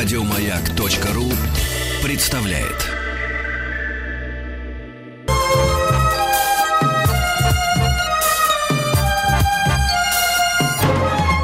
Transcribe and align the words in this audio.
Радиомаяк.ру 0.00 1.24
представляет. 2.04 2.86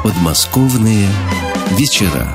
Подмосковные 0.01 1.09
вечера. 1.71 2.25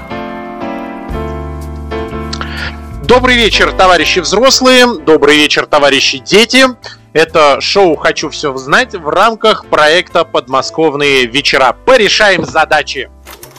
Добрый 3.05 3.37
вечер, 3.37 3.73
товарищи 3.73 4.18
взрослые, 4.18 4.98
добрый 4.98 5.37
вечер, 5.37 5.64
товарищи 5.64 6.18
дети. 6.18 6.66
Это 7.14 7.62
шоу 7.62 7.96
«Хочу 7.96 8.29
все 8.29 8.55
знать» 8.59 8.95
в 8.95 9.09
рамках 9.09 9.64
проекта 9.64 10.27
«Подмосковные 10.27 11.25
вечера». 11.25 11.75
Порешаем 11.87 12.45
задачи! 12.45 13.09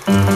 Хочу 0.06 0.31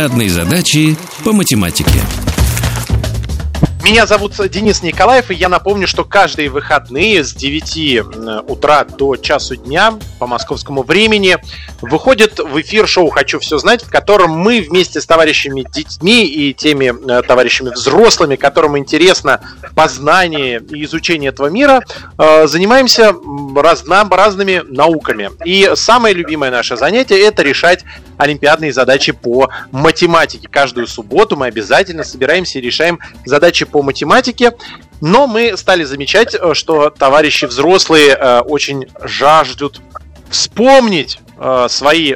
Олимпиадные 0.00 0.30
задачи 0.30 0.96
по 1.24 1.32
математике. 1.34 2.00
Меня 3.82 4.06
зовут 4.06 4.34
Денис 4.50 4.82
Николаев, 4.82 5.30
и 5.30 5.34
я 5.34 5.48
напомню, 5.48 5.86
что 5.86 6.04
каждые 6.04 6.48
выходные 6.48 7.24
с 7.24 7.34
9 7.34 8.48
утра 8.48 8.84
до 8.84 9.16
часу 9.16 9.56
дня 9.56 9.94
по 10.18 10.26
московскому 10.26 10.84
времени 10.84 11.36
выходит 11.82 12.38
в 12.38 12.60
эфир 12.60 12.86
шоу 12.86 13.10
«Хочу 13.10 13.40
все 13.40 13.58
знать», 13.58 13.82
в 13.82 13.90
котором 13.90 14.30
мы 14.30 14.60
вместе 14.60 15.00
с 15.00 15.06
товарищами 15.06 15.66
детьми 15.70 16.24
и 16.24 16.54
теми 16.54 16.92
э, 17.10 17.22
товарищами 17.22 17.70
взрослыми, 17.70 18.36
которым 18.36 18.78
интересно 18.78 19.40
познание 19.74 20.62
и 20.70 20.84
изучение 20.84 21.30
этого 21.30 21.48
мира, 21.48 21.82
э, 22.16 22.46
занимаемся 22.46 23.14
разнообразными 23.56 24.62
науками. 24.68 25.30
И 25.44 25.72
самое 25.74 26.14
любимое 26.14 26.50
наше 26.50 26.76
занятие– 26.76 27.20
это 27.22 27.42
решать 27.42 27.84
олимпиадные 28.20 28.72
задачи 28.72 29.12
по 29.12 29.48
математике. 29.72 30.46
Каждую 30.46 30.86
субботу 30.86 31.36
мы 31.36 31.46
обязательно 31.46 32.04
собираемся 32.04 32.58
и 32.58 32.60
решаем 32.60 33.00
задачи 33.24 33.64
по 33.64 33.82
математике. 33.82 34.52
Но 35.00 35.26
мы 35.26 35.56
стали 35.56 35.84
замечать, 35.84 36.34
э, 36.34 36.52
что 36.52 36.90
товарищи 36.90 37.46
взрослые 37.46 38.10
э, 38.10 38.40
очень 38.40 38.86
жаждут 39.02 39.80
вспомнить 40.28 41.18
э, 41.38 41.66
свои 41.70 42.14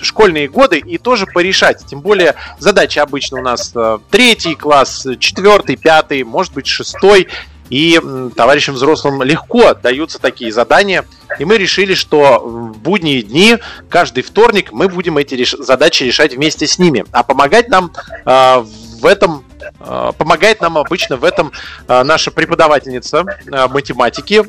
школьные 0.00 0.48
годы 0.48 0.78
и 0.78 0.96
тоже 0.98 1.26
порешать. 1.26 1.84
Тем 1.86 2.00
более 2.00 2.36
задачи 2.60 3.00
обычно 3.00 3.40
у 3.40 3.42
нас 3.42 3.74
третий 4.10 4.54
класс, 4.54 5.06
четвертый, 5.18 5.76
пятый, 5.76 6.22
может 6.22 6.52
быть 6.52 6.68
шестой. 6.68 7.28
И 7.70 8.00
товарищам 8.36 8.74
взрослым 8.74 9.22
легко 9.22 9.68
отдаются 9.68 10.18
такие 10.18 10.52
задания. 10.52 11.04
И 11.38 11.44
мы 11.44 11.56
решили, 11.56 11.94
что 11.94 12.40
в 12.40 12.76
будние 12.78 13.22
дни, 13.22 13.56
каждый 13.88 14.22
вторник, 14.22 14.72
мы 14.72 14.88
будем 14.88 15.16
эти 15.16 15.34
реш- 15.34 15.56
задачи 15.62 16.02
решать 16.02 16.34
вместе 16.34 16.66
с 16.66 16.78
ними. 16.78 17.04
А 17.12 17.22
помогать 17.22 17.68
нам 17.68 17.92
э, 18.26 18.64
в 19.00 19.06
этом 19.06 19.44
э, 19.80 20.12
помогает 20.18 20.60
нам 20.60 20.76
обычно 20.76 21.16
в 21.16 21.24
этом 21.24 21.52
э, 21.88 22.02
наша 22.02 22.30
преподавательница 22.30 23.24
э, 23.46 23.68
математики 23.68 24.42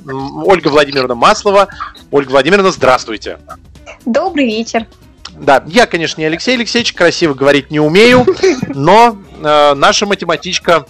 Ольга 0.45 0.67
Владимировна 0.67 1.16
Маслова. 1.16 1.70
Ольга 2.11 2.31
Владимировна, 2.31 2.72
здравствуйте. 2.72 3.39
Добрый 4.05 4.45
вечер. 4.45 4.86
Да, 5.36 5.64
я, 5.67 5.88
конечно, 5.88 6.21
не 6.21 6.27
Алексей 6.27 6.55
Алексеевич, 6.55 6.93
красиво 6.93 7.33
говорить 7.33 7.71
не 7.71 7.80
умею, 7.80 8.26
но 8.67 9.17
э, 9.42 9.73
наша 9.73 10.05
математичка 10.05 10.86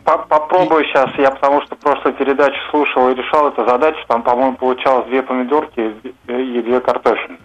Попробую 0.04 0.86
сейчас, 0.86 1.10
я 1.18 1.32
потому 1.32 1.62
что 1.64 1.76
прошлую 1.76 2.16
передачу 2.16 2.58
слушал 2.72 3.10
и 3.10 3.16
решал 3.16 3.50
эту 3.50 3.68
задачу, 3.68 3.98
там, 4.08 4.24
по-моему, 4.24 4.56
получалось 4.56 5.08
две 5.08 5.22
помидорки 5.24 5.94
и 6.28 6.62
две 6.62 6.80
картофелины. 6.80 7.40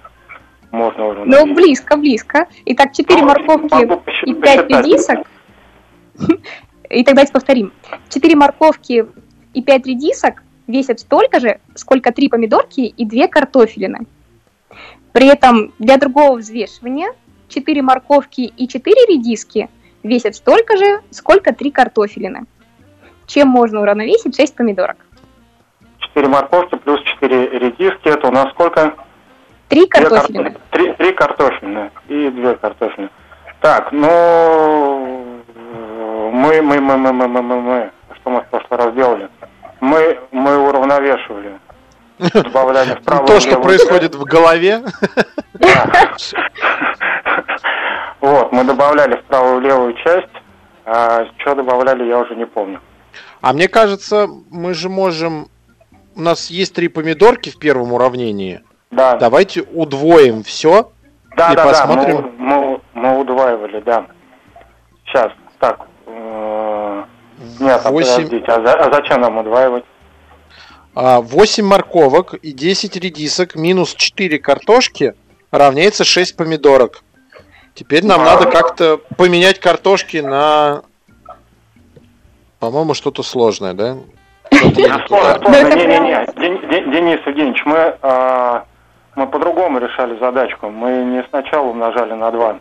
Можно 0.70 1.06
уравновесить. 1.08 1.46
Ну, 1.46 1.54
близко, 1.54 1.96
близко. 1.96 2.46
Итак, 2.66 2.92
4 2.92 3.20
ну, 3.20 3.26
морковки 3.26 4.28
и 4.28 4.34
5 4.34 4.68
редисок. 4.68 5.18
И 6.90 7.04
тогда 7.04 7.24
повторим. 7.32 7.72
4 8.08 8.36
морковки 8.36 9.06
и 9.54 9.62
5 9.62 9.86
редисок 9.86 10.42
весят 10.70 11.00
столько 11.00 11.40
же, 11.40 11.60
сколько 11.74 12.12
три 12.12 12.28
помидорки 12.28 12.80
и 12.80 13.04
две 13.04 13.28
картофелины. 13.28 14.06
При 15.12 15.26
этом 15.26 15.72
для 15.78 15.96
другого 15.96 16.38
взвешивания 16.38 17.12
4 17.48 17.82
морковки 17.82 18.42
и 18.42 18.68
4 18.68 19.06
редиски 19.06 19.68
весят 20.02 20.36
столько 20.36 20.76
же, 20.76 21.00
сколько 21.10 21.52
3 21.52 21.70
картофелины. 21.70 22.46
Чем 23.26 23.48
можно 23.48 23.80
уравновесить 23.82 24.36
6 24.36 24.54
помидорок? 24.56 24.96
4 25.98 26.28
морковки 26.28 26.76
плюс 26.76 27.02
4 27.02 27.58
редиски, 27.58 28.08
это 28.08 28.28
у 28.28 28.30
нас 28.30 28.50
сколько? 28.50 28.94
3 29.68 29.86
картофелины. 29.86 30.56
3, 30.70 30.92
3 30.94 31.12
картофелины 31.12 31.90
и 32.08 32.30
2 32.30 32.54
картофелины. 32.54 33.10
Так, 33.60 33.92
ну... 33.92 35.42
Э, 35.54 36.30
мы, 36.32 36.62
мы, 36.62 36.80
мы, 36.80 36.96
мы, 36.96 37.12
мы, 37.12 37.28
мы, 37.28 37.42
мы, 37.42 37.60
мы. 37.60 37.90
Что 38.16 38.30
мы 38.30 38.40
в 38.40 38.46
прошлый 38.46 38.78
раз 38.78 38.94
делали? 38.94 39.28
Мы, 39.80 40.20
мы 40.30 40.58
уравновешивали. 40.58 41.58
Добавляли 42.18 42.94
вправо 43.00 43.26
То, 43.26 43.40
что 43.40 43.60
происходит 43.60 44.14
в 44.14 44.24
голове. 44.24 44.82
Вот, 48.20 48.52
мы 48.52 48.64
добавляли 48.64 49.16
в 49.16 49.24
правую 49.24 49.62
и 49.62 49.64
левую 49.64 49.94
часть, 49.94 50.28
а 50.84 51.24
что 51.38 51.54
добавляли, 51.54 52.04
я 52.04 52.18
уже 52.18 52.36
не 52.36 52.44
помню. 52.44 52.78
А 53.40 53.54
мне 53.54 53.66
кажется, 53.66 54.28
мы 54.50 54.74
же 54.74 54.90
можем... 54.90 55.48
У 56.14 56.20
нас 56.20 56.50
есть 56.50 56.74
три 56.74 56.88
помидорки 56.88 57.48
в 57.48 57.58
первом 57.58 57.94
уравнении. 57.94 58.60
Да, 58.90 59.16
Давайте 59.16 59.62
удвоим 59.62 60.42
все. 60.42 60.92
да, 61.34 61.52
и 61.52 61.56
да, 61.56 61.64
да, 61.64 61.70
посмотрим. 61.70 62.34
мы, 62.36 62.58
мы, 62.58 62.80
мы 62.92 63.18
удваивали, 63.20 63.80
да. 63.80 64.06
Сейчас, 65.06 65.32
так. 65.58 65.80
э, 66.06 66.10
Нет, 67.58 67.80
а 67.84 67.90
Восемь- 67.90 68.24
подождите, 68.24 68.52
а, 68.52 68.62
за- 68.62 68.74
а 68.74 68.92
зачем 68.92 69.20
нам 69.20 69.38
удваивать? 69.38 69.84
8 70.94 71.64
морковок 71.64 72.34
и 72.34 72.52
10 72.52 72.96
редисок 72.96 73.54
минус 73.54 73.94
4 73.94 74.38
картошки 74.38 75.14
равняется 75.50 76.04
6 76.04 76.36
помидорок. 76.36 77.02
Теперь 77.74 78.04
нам 78.04 78.24
надо 78.24 78.46
как-то 78.50 78.98
поменять 79.16 79.58
картошки 79.60 80.18
на... 80.18 80.82
По-моему, 82.58 82.92
что-то 82.94 83.22
сложное, 83.22 83.72
да? 83.72 83.96
Не-не-не, 84.50 86.26
Ден- 86.36 86.68
Ден- 86.70 86.90
Денис 86.92 87.20
Евгеньевич, 87.26 87.62
мы, 87.64 87.96
а, 88.02 88.64
мы 89.14 89.26
по-другому 89.28 89.78
решали 89.78 90.18
задачку. 90.18 90.68
Мы 90.68 90.90
не 91.04 91.22
сначала 91.30 91.66
умножали 91.68 92.12
на 92.12 92.30
2. 92.30 92.58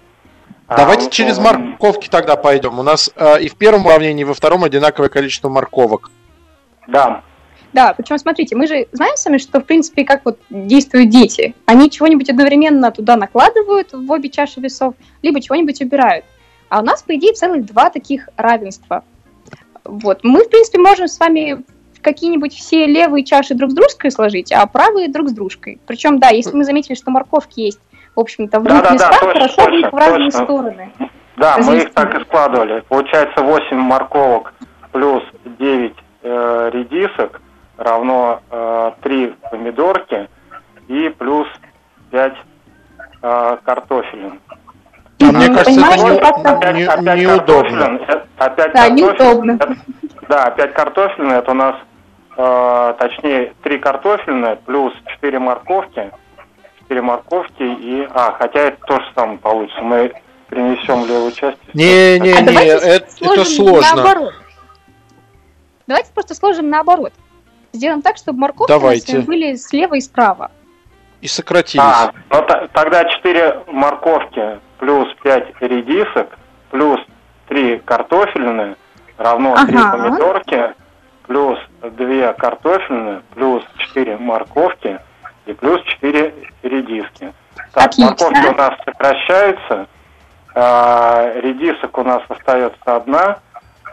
Давайте 0.69 1.10
через 1.10 1.39
морковки 1.39 2.07
тогда 2.10 2.36
пойдем. 2.36 2.77
У 2.77 2.83
нас 2.83 3.10
э, 3.16 3.42
и 3.42 3.50
в 3.50 3.56
первом 3.56 3.88
уравнении, 3.88 4.21
и 4.21 4.25
во 4.25 4.33
втором 4.33 4.63
одинаковое 4.63 5.10
количество 5.10 5.50
морковок. 5.50 6.12
Да, 6.88 7.24
Да, 7.74 7.94
причем 7.94 8.18
смотрите, 8.18 8.56
мы 8.56 8.68
же 8.68 8.88
знаем 8.92 9.16
сами, 9.16 9.38
что 9.38 9.60
в 9.60 9.66
принципе 9.66 10.04
как 10.04 10.25
вот 10.25 10.39
действуют 10.50 11.10
дети. 11.10 11.56
Они 11.66 11.89
чего-нибудь 11.89 12.30
одновременно 12.30 12.92
туда 12.92 13.16
накладывают 13.16 13.94
в 13.94 14.12
обе 14.12 14.30
чаши 14.30 14.60
весов, 14.60 14.94
либо 15.21 15.42
чего-нибудь 15.42 15.81
убирают. 15.81 16.25
А 16.69 16.81
у 16.81 16.83
нас, 16.83 17.01
по 17.01 17.16
идее, 17.16 17.33
целых 17.33 17.66
два 17.66 17.89
таких 17.89 18.30
равенства. 18.38 19.04
Вот. 19.83 20.19
Мы, 20.24 20.44
в 20.44 20.50
принципе, 20.50 20.80
можем 20.80 21.07
с 21.07 21.19
вами 21.19 21.63
какие-нибудь 22.01 22.54
все 22.54 22.86
левые 22.86 23.24
чаши 23.24 23.56
друг 23.56 23.71
с 23.71 23.74
дружкой 23.74 24.12
сложить, 24.12 24.51
а 24.51 24.66
правые 24.66 25.10
друг 25.10 25.30
с 25.30 25.33
дружкой. 25.33 25.80
Причем, 25.86 26.19
да, 26.19 26.30
если 26.30 26.56
мы 26.56 26.63
заметили, 26.63 26.95
что 26.95 27.12
морковки 27.12 27.60
есть, 27.60 27.80
в 28.19 28.21
общем-то, 28.24 28.60
в 28.60 28.63
двух 28.63 28.77
Да-да-да, 28.81 28.94
местах, 28.94 29.19
точно, 29.21 29.33
хорошо 29.33 29.56
точно, 29.56 29.75
их 29.88 29.94
в 29.94 29.95
разные 29.95 30.31
точно. 30.31 30.44
стороны. 30.45 30.92
да, 31.38 31.57
мы 31.60 31.77
их 31.77 31.94
так 31.94 32.16
и 32.19 32.24
складывали. 32.25 32.83
Получается 32.89 33.42
8 33.42 33.77
морковок 33.77 34.54
плюс 34.92 35.24
9 35.45 35.94
э, 36.24 36.69
редисок 36.74 37.42
равно 37.77 38.42
э, 38.51 38.92
3 39.01 39.36
помидорки 39.50 40.30
и 40.89 41.10
плюс 41.18 41.48
5 42.12 42.33
э, 43.21 43.57
картофелин. 43.63 44.39
А 45.21 45.25
мне 45.25 45.48
кажется, 45.48 45.71
это 45.71 45.98
не- 45.98 46.19
Опять, 46.50 46.75
не- 46.75 46.83
опять 46.83 47.19
неудобно. 47.19 47.80
картофелин, 47.80 48.01
э, 48.07 48.21
опять 48.38 48.74
Да, 48.74 48.89
неудобно. 48.89 49.51
это- 49.54 49.75
да, 50.27 50.44
опять 50.45 50.74
картофельный, 50.74 51.36
это 51.38 51.51
у 51.51 51.54
нас, 51.54 51.75
э, 52.38 52.94
точнее, 53.00 53.54
3 53.63 53.77
картофельные 53.80 54.57
плюс 54.66 54.94
4 55.06 55.39
морковки, 55.39 56.12
4 56.89 57.01
морковки 57.03 57.62
и... 57.63 58.07
А, 58.12 58.31
хотя 58.39 58.59
это 58.62 58.77
то 58.88 58.95
же 59.00 59.06
самое 59.15 59.38
получится, 59.38 59.81
мы 59.81 60.12
перенесем 60.50 61.03
в 61.03 61.07
левую 61.07 61.31
часть. 61.31 61.57
Не-не-не, 61.74 62.31
А 62.33 62.41
давайте 62.41 62.71
это, 62.71 63.07
это 63.21 63.45
сложно. 63.45 63.95
наоборот. 63.95 64.33
Давайте 65.86 66.12
просто 66.13 66.33
сложим 66.36 66.69
наоборот. 66.69 67.13
Сделаем 67.74 68.01
так, 68.01 68.18
чтобы 68.18 68.39
морковки 68.39 68.69
Давайте. 68.71 69.19
были 69.19 69.56
слева 69.56 69.94
и 69.95 70.01
справа. 70.01 70.50
И 71.21 71.27
сократились. 71.27 71.83
А, 71.86 72.12
ну 72.31 72.44
тогда 72.74 73.06
4 73.06 73.63
морковки 73.68 74.59
плюс 74.80 75.07
5 75.21 75.62
редисок 75.62 76.38
плюс 76.71 77.00
3 77.50 77.80
картофельные 77.85 78.75
равно 79.18 79.56
3 79.68 79.77
Ага. 79.77 79.92
помидорки 79.97 80.74
плюс 81.27 81.59
2 81.81 82.33
картофельные 82.33 83.21
плюс 83.35 83.63
4 83.77 84.18
морковки 84.18 85.00
и 85.49 85.53
плюс 85.53 85.81
4 85.83 86.33
редиски. 86.63 87.33
Так, 87.73 87.87
Отлично. 87.87 88.05
морковки 88.11 88.47
у 88.47 88.55
нас 88.55 88.73
сокращаются, 88.85 89.87
а, 90.55 91.31
редисок 91.41 91.97
у 91.97 92.03
нас 92.03 92.21
остается 92.29 92.95
одна, 92.95 93.39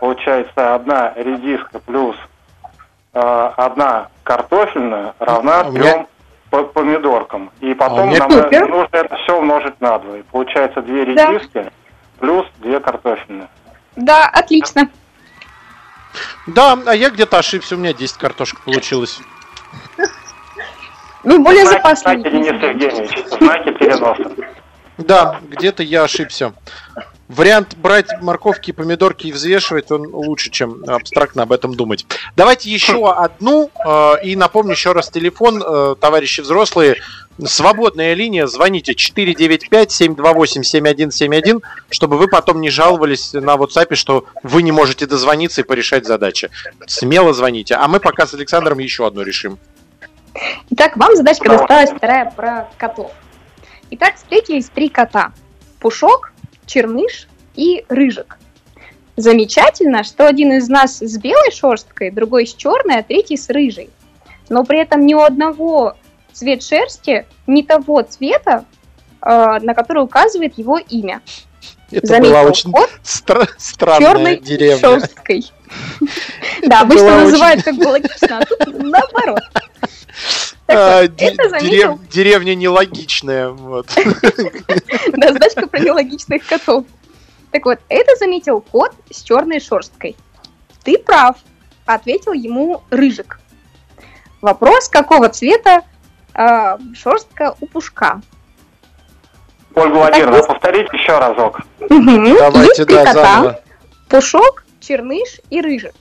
получается 0.01 0.75
одна 0.75 1.13
редиска 1.17 1.79
плюс 1.81 2.17
а, 3.15 3.55
одна 3.57 4.09
картофельная 4.25 5.15
равна 5.19 5.65
меня- 5.65 5.81
трем 5.93 6.07
по- 6.51 6.65
помидоркам. 6.65 7.51
И 7.61 7.73
А 7.73 7.75
потом 7.77 8.09
меня- 8.11 8.19
нам 8.19 8.31
Супер. 8.31 8.69
нужно 8.69 8.89
это 8.97 9.17
все 9.17 9.39
умножить 9.39 9.81
на 9.81 9.99
два. 9.99 10.19
И 10.19 10.23
получается 10.23 10.83
две 10.83 11.07
Да. 11.15 11.33
редиски 11.33 11.71
плюс 12.21 12.47
две 12.59 12.79
картофельные. 12.81 13.49
Да, 13.97 14.27
отлично. 14.27 14.89
Да, 16.47 16.79
а 16.87 16.95
я 16.95 17.09
где-то 17.11 17.39
ошибся, 17.39 17.75
у 17.75 17.79
меня 17.79 17.93
10 17.95 18.19
картошек 18.19 18.61
получилось. 18.61 19.19
Вы 21.27 21.39
более 21.41 21.65
Знаки- 21.65 21.77
запасливы. 21.83 22.21
знаки, 22.23 22.35
Денис 22.35 22.63
Евгеньевич, 22.63 23.25
знаки 23.39 23.71
переноса. 23.79 24.31
Да, 24.97 25.41
где-то 25.51 25.83
я 25.83 26.05
ошибся. 26.05 26.55
Вариант 27.29 27.77
брать 27.77 28.07
морковки 28.23 28.71
и 28.71 28.73
помидорки 28.73 29.27
и 29.27 29.33
взвешивать, 29.33 29.91
он 29.91 30.07
лучше, 30.15 30.51
чем 30.51 30.85
абстрактно 30.87 31.43
об 31.43 31.51
этом 31.51 31.75
думать. 31.75 32.07
Давайте 32.37 32.71
еще 32.71 33.11
одну, 33.11 33.69
э, 33.85 34.13
и 34.23 34.37
напомню 34.37 34.71
еще 34.73 34.93
раз 34.93 35.11
телефон, 35.11 35.61
э, 35.61 35.97
товарищи 36.01 36.43
взрослые, 36.43 36.99
свободная 37.45 38.15
линия, 38.15 38.47
звоните 38.47 38.93
495-728-7171, 38.93 41.61
чтобы 41.91 42.17
вы 42.19 42.29
потом 42.29 42.61
не 42.61 42.71
жаловались 42.71 43.33
на 43.33 43.57
WhatsApp, 43.57 43.97
что 43.97 44.25
вы 44.45 44.63
не 44.63 44.71
можете 44.71 45.07
дозвониться 45.07 45.63
и 45.63 45.65
порешать 45.65 46.07
задачи. 46.07 46.51
Смело 46.87 47.33
звоните, 47.35 47.75
а 47.75 47.89
мы 47.89 47.99
пока 47.99 48.29
с 48.29 48.35
Александром 48.35 48.79
еще 48.79 49.05
одну 49.07 49.23
решим. 49.23 49.59
Итак, 50.71 50.97
вам 50.97 51.17
задачка 51.17 51.49
досталась 51.49 51.91
вторая 51.91 52.31
про 52.35 52.69
котов. 52.77 53.13
Итак, 53.91 54.17
встретились 54.17 54.69
три 54.69 54.89
кота. 54.89 55.33
Пушок, 55.81 56.33
Черныш 56.67 57.29
и 57.55 57.85
Рыжик. 57.89 58.39
Замечательно, 59.17 60.05
что 60.05 60.27
один 60.27 60.53
из 60.53 60.69
нас 60.69 60.99
с 60.99 61.19
белой 61.19 61.51
шерсткой, 61.51 62.11
другой 62.11 62.47
с 62.47 62.55
черной, 62.55 62.99
а 62.99 63.03
третий 63.03 63.37
с 63.37 63.49
рыжей. 63.49 63.89
Но 64.49 64.65
при 64.65 64.81
этом 64.81 65.07
ни 65.07 65.15
у 65.15 65.21
одного 65.21 65.97
цвет 66.33 66.63
шерсти 66.63 67.27
не 67.47 67.63
того 67.63 68.03
цвета, 68.03 68.65
э, 69.23 69.59
на 69.63 69.75
который 69.75 70.03
указывает 70.03 70.59
его 70.59 70.79
имя. 70.79 71.23
Это 71.91 72.07
Заметил 72.07 72.31
была 72.33 72.43
очень 72.43 72.73
кот 72.73 72.91
стра- 73.05 73.49
странная 73.57 74.01
черной 74.07 74.37
деревня. 74.39 74.79
шерсткой. 74.81 75.47
Да, 76.63 76.81
обычно 76.81 77.21
называют 77.25 77.63
как 77.63 77.75
бы 77.77 77.87
логично, 77.89 78.39
а 78.39 78.45
тут 78.45 78.67
наоборот. 78.83 79.41
Так 80.67 80.77
А, 80.79 81.07
дерев- 81.09 82.09
Деревня 82.09 82.55
нелогичная. 82.55 83.49
Вот. 83.51 83.89
Да, 85.17 85.33
задачка 85.33 85.67
про 85.69 85.79
нелогичных 85.79 86.47
котов. 86.47 86.85
Так 87.53 87.65
вот, 87.65 87.79
это 87.89 88.17
заметил 88.17 88.61
кот 88.61 88.93
с 89.11 89.23
черной 89.23 89.61
шерсткой. 89.61 90.17
Ты 90.85 90.99
прав, 90.99 91.37
ответил 91.87 92.33
ему 92.33 92.83
Рыжик. 92.91 93.39
Вопрос, 94.43 94.89
какого 94.89 95.29
цвета 95.29 95.83
э, 96.35 96.77
шерстка 96.95 97.55
у 97.61 97.67
пушка? 97.67 98.21
Ольга 99.75 99.95
Владимировна, 99.95 100.37
есть- 100.37 100.49
повторите 100.49 100.89
еще 100.93 101.19
разок. 101.19 101.61
Давайте, 101.79 102.59
Есть 102.61 102.77
три 102.87 102.95
да, 102.97 103.05
кота, 103.05 103.23
заново. 103.23 103.61
Пушок, 104.09 104.65
Черныш 104.81 105.41
и 105.51 105.61
Рыжик. 105.61 105.95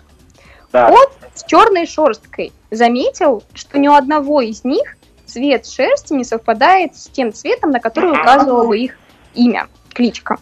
Да. 0.75 0.89
Кот 0.89 1.09
с 1.33 1.45
черной 1.45 1.87
шерсткой 1.87 2.51
заметил, 2.69 3.43
что 3.53 3.79
ни 3.79 3.87
у 3.87 3.93
одного 3.93 4.41
из 4.41 4.65
них 4.65 4.97
цвет 5.25 5.65
шерсти 5.65 6.11
не 6.11 6.25
совпадает 6.25 6.97
с 6.97 7.07
тем 7.07 7.31
цветом, 7.31 7.71
на 7.71 7.79
который 7.79 8.11
указывало 8.11 8.67
бы 8.67 8.77
их 8.77 8.97
имя, 9.35 9.69
кличка. 9.93 10.37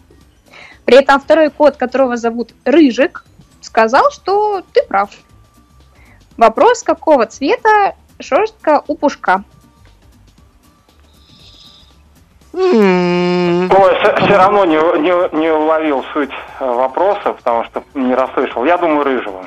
При 0.84 0.96
этом 0.96 1.20
второй 1.20 1.50
кот, 1.50 1.76
которого 1.76 2.16
зовут 2.16 2.52
Рыжик, 2.64 3.24
сказал, 3.60 4.10
что 4.10 4.62
ты 4.72 4.82
прав. 4.82 5.10
Вопрос, 6.36 6.82
какого 6.82 7.26
цвета 7.26 7.94
шерстка 8.18 8.82
у 8.88 8.96
пушка? 8.96 9.44
М, 12.54 13.70
Ой, 13.70 13.94
все 14.16 14.36
равно 14.36 14.64
не, 14.64 14.74
не, 14.74 15.38
не 15.38 15.52
уловил 15.52 16.04
суть 16.12 16.32
э, 16.58 16.64
вопроса, 16.64 17.34
потому 17.34 17.62
что 17.66 17.84
не 17.94 18.16
расслышал. 18.16 18.64
Я 18.64 18.78
думаю, 18.78 19.04
рыжего. 19.04 19.46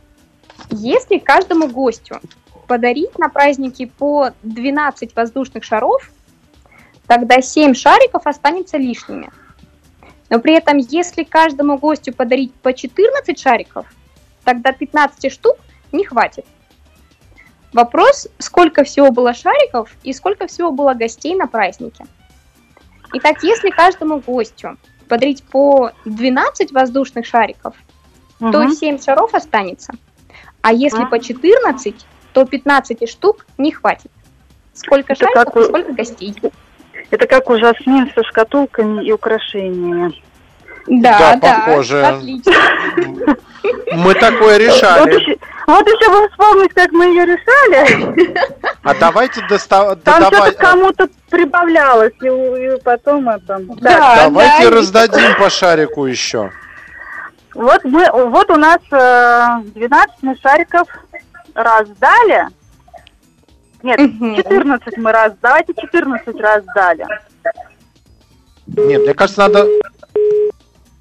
Если 0.70 1.18
каждому 1.18 1.68
гостю 1.68 2.20
подарить 2.68 3.18
на 3.20 3.30
праздники 3.30 3.86
по 3.86 4.32
12 4.44 5.16
воздушных 5.16 5.64
шаров, 5.64 6.10
тогда 7.08 7.42
7 7.42 7.74
шариков 7.74 8.26
останется 8.26 8.78
лишними. 8.78 9.30
Но 10.30 10.40
при 10.40 10.56
этом, 10.56 10.78
если 10.78 11.24
каждому 11.24 11.78
гостю 11.78 12.14
подарить 12.14 12.54
по 12.56 12.74
14 12.74 13.38
шариков, 13.38 13.86
тогда 14.44 14.72
15 14.72 15.32
штук 15.32 15.58
не 15.92 16.06
хватит. 16.06 16.46
Вопрос, 17.74 18.28
сколько 18.38 18.84
всего 18.84 19.12
было 19.12 19.34
шариков 19.34 19.90
и 20.04 20.14
сколько 20.14 20.48
всего 20.48 20.72
было 20.72 20.94
гостей 20.94 21.36
на 21.36 21.48
празднике. 21.48 22.06
Итак, 23.14 23.44
если 23.44 23.70
каждому 23.70 24.20
гостю 24.20 24.78
подарить 25.08 25.44
по 25.44 25.92
12 26.06 26.72
воздушных 26.72 27.26
шариков, 27.26 27.76
то 28.40 28.64
Мгм. 28.64 28.72
7 28.72 29.00
шаров 29.00 29.34
останется. 29.34 29.94
А 30.64 30.72
если 30.72 31.02
Ага. 31.02 31.08
по 31.08 31.20
14, 31.20 31.94
то 32.32 32.46
15 32.46 33.08
штук 33.10 33.46
не 33.58 33.72
хватит. 33.72 34.10
Сколько 34.74 35.14
Это 35.14 35.26
шариков 35.26 35.54
как 35.54 35.58
и 35.58 35.64
сколько 35.66 35.94
гостей. 35.94 36.36
Это 37.12 37.28
как 37.28 37.50
у 37.50 37.60
Жасмин 37.60 38.10
со 38.16 38.24
шкатулками 38.24 39.06
и 39.06 39.12
украшениями. 39.12 40.14
Да, 40.88 41.18
Да, 41.20 41.36
да, 41.36 41.66
похоже. 41.66 42.02
отлично. 42.02 42.54
Мы 43.94 44.14
такое 44.16 44.58
решали. 44.58 45.14
еще, 45.20 45.38
вот 45.68 45.86
еще 45.88 46.10
бы 46.10 46.30
вспомнить, 46.30 46.74
как 46.74 46.92
мы 46.92 47.06
ее 47.06 47.26
решали. 47.26 48.58
А 48.84 48.94
давайте 48.96 49.42
доста- 49.48 49.96
Там 49.98 50.24
что-то 50.26 50.52
кому-то 50.54 51.08
прибавлялось, 51.30 52.14
и, 52.22 52.26
и 52.28 52.82
потом 52.84 53.30
это... 53.30 53.60
Да, 53.80 54.24
Давайте 54.24 54.70
да, 54.70 54.76
раздадим 54.76 55.36
по 55.38 55.50
шарику 55.50 56.06
еще. 56.06 56.52
Вот, 57.54 57.84
мы, 57.84 58.10
вот 58.12 58.50
у 58.50 58.56
нас 58.56 58.80
э, 58.92 59.70
12 59.76 60.24
мы 60.24 60.36
шариков 60.38 60.88
раздали. 61.54 62.48
Нет, 63.84 64.00
Мгм. 64.00 64.36
14 64.36 64.98
мы 64.98 65.12
раз, 65.12 65.34
давайте 65.42 65.74
14 65.74 66.40
раздали. 66.40 67.06
Нет, 68.66 69.02
мне 69.02 69.14
кажется, 69.14 69.42
надо... 69.42 69.68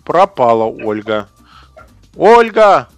Пропала 0.05 0.65
Ольга. 0.65 1.29
Ольга! 2.17 2.89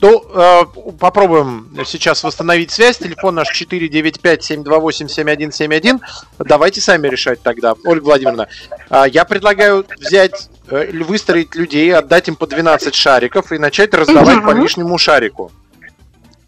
Ну, 0.00 0.22
э, 0.34 0.64
попробуем 0.98 1.70
сейчас 1.86 2.22
восстановить 2.22 2.70
связь. 2.70 2.98
Телефон 2.98 3.36
наш 3.36 3.48
495-728-7171. 3.60 6.00
Давайте 6.38 6.82
сами 6.82 7.08
решать 7.08 7.40
тогда. 7.42 7.74
Ольга 7.84 8.04
Владимировна, 8.04 8.46
э, 8.90 9.04
я 9.10 9.24
предлагаю 9.24 9.86
взять, 9.98 10.50
выстроить 10.68 11.54
людей, 11.54 11.94
отдать 11.94 12.28
им 12.28 12.36
по 12.36 12.46
12 12.46 12.94
шариков 12.94 13.52
и 13.52 13.58
начать 13.58 13.94
раздавать 13.94 14.42
по 14.42 14.52
Мгм. 14.52 14.62
лишнему 14.62 14.98
шарику. 14.98 15.50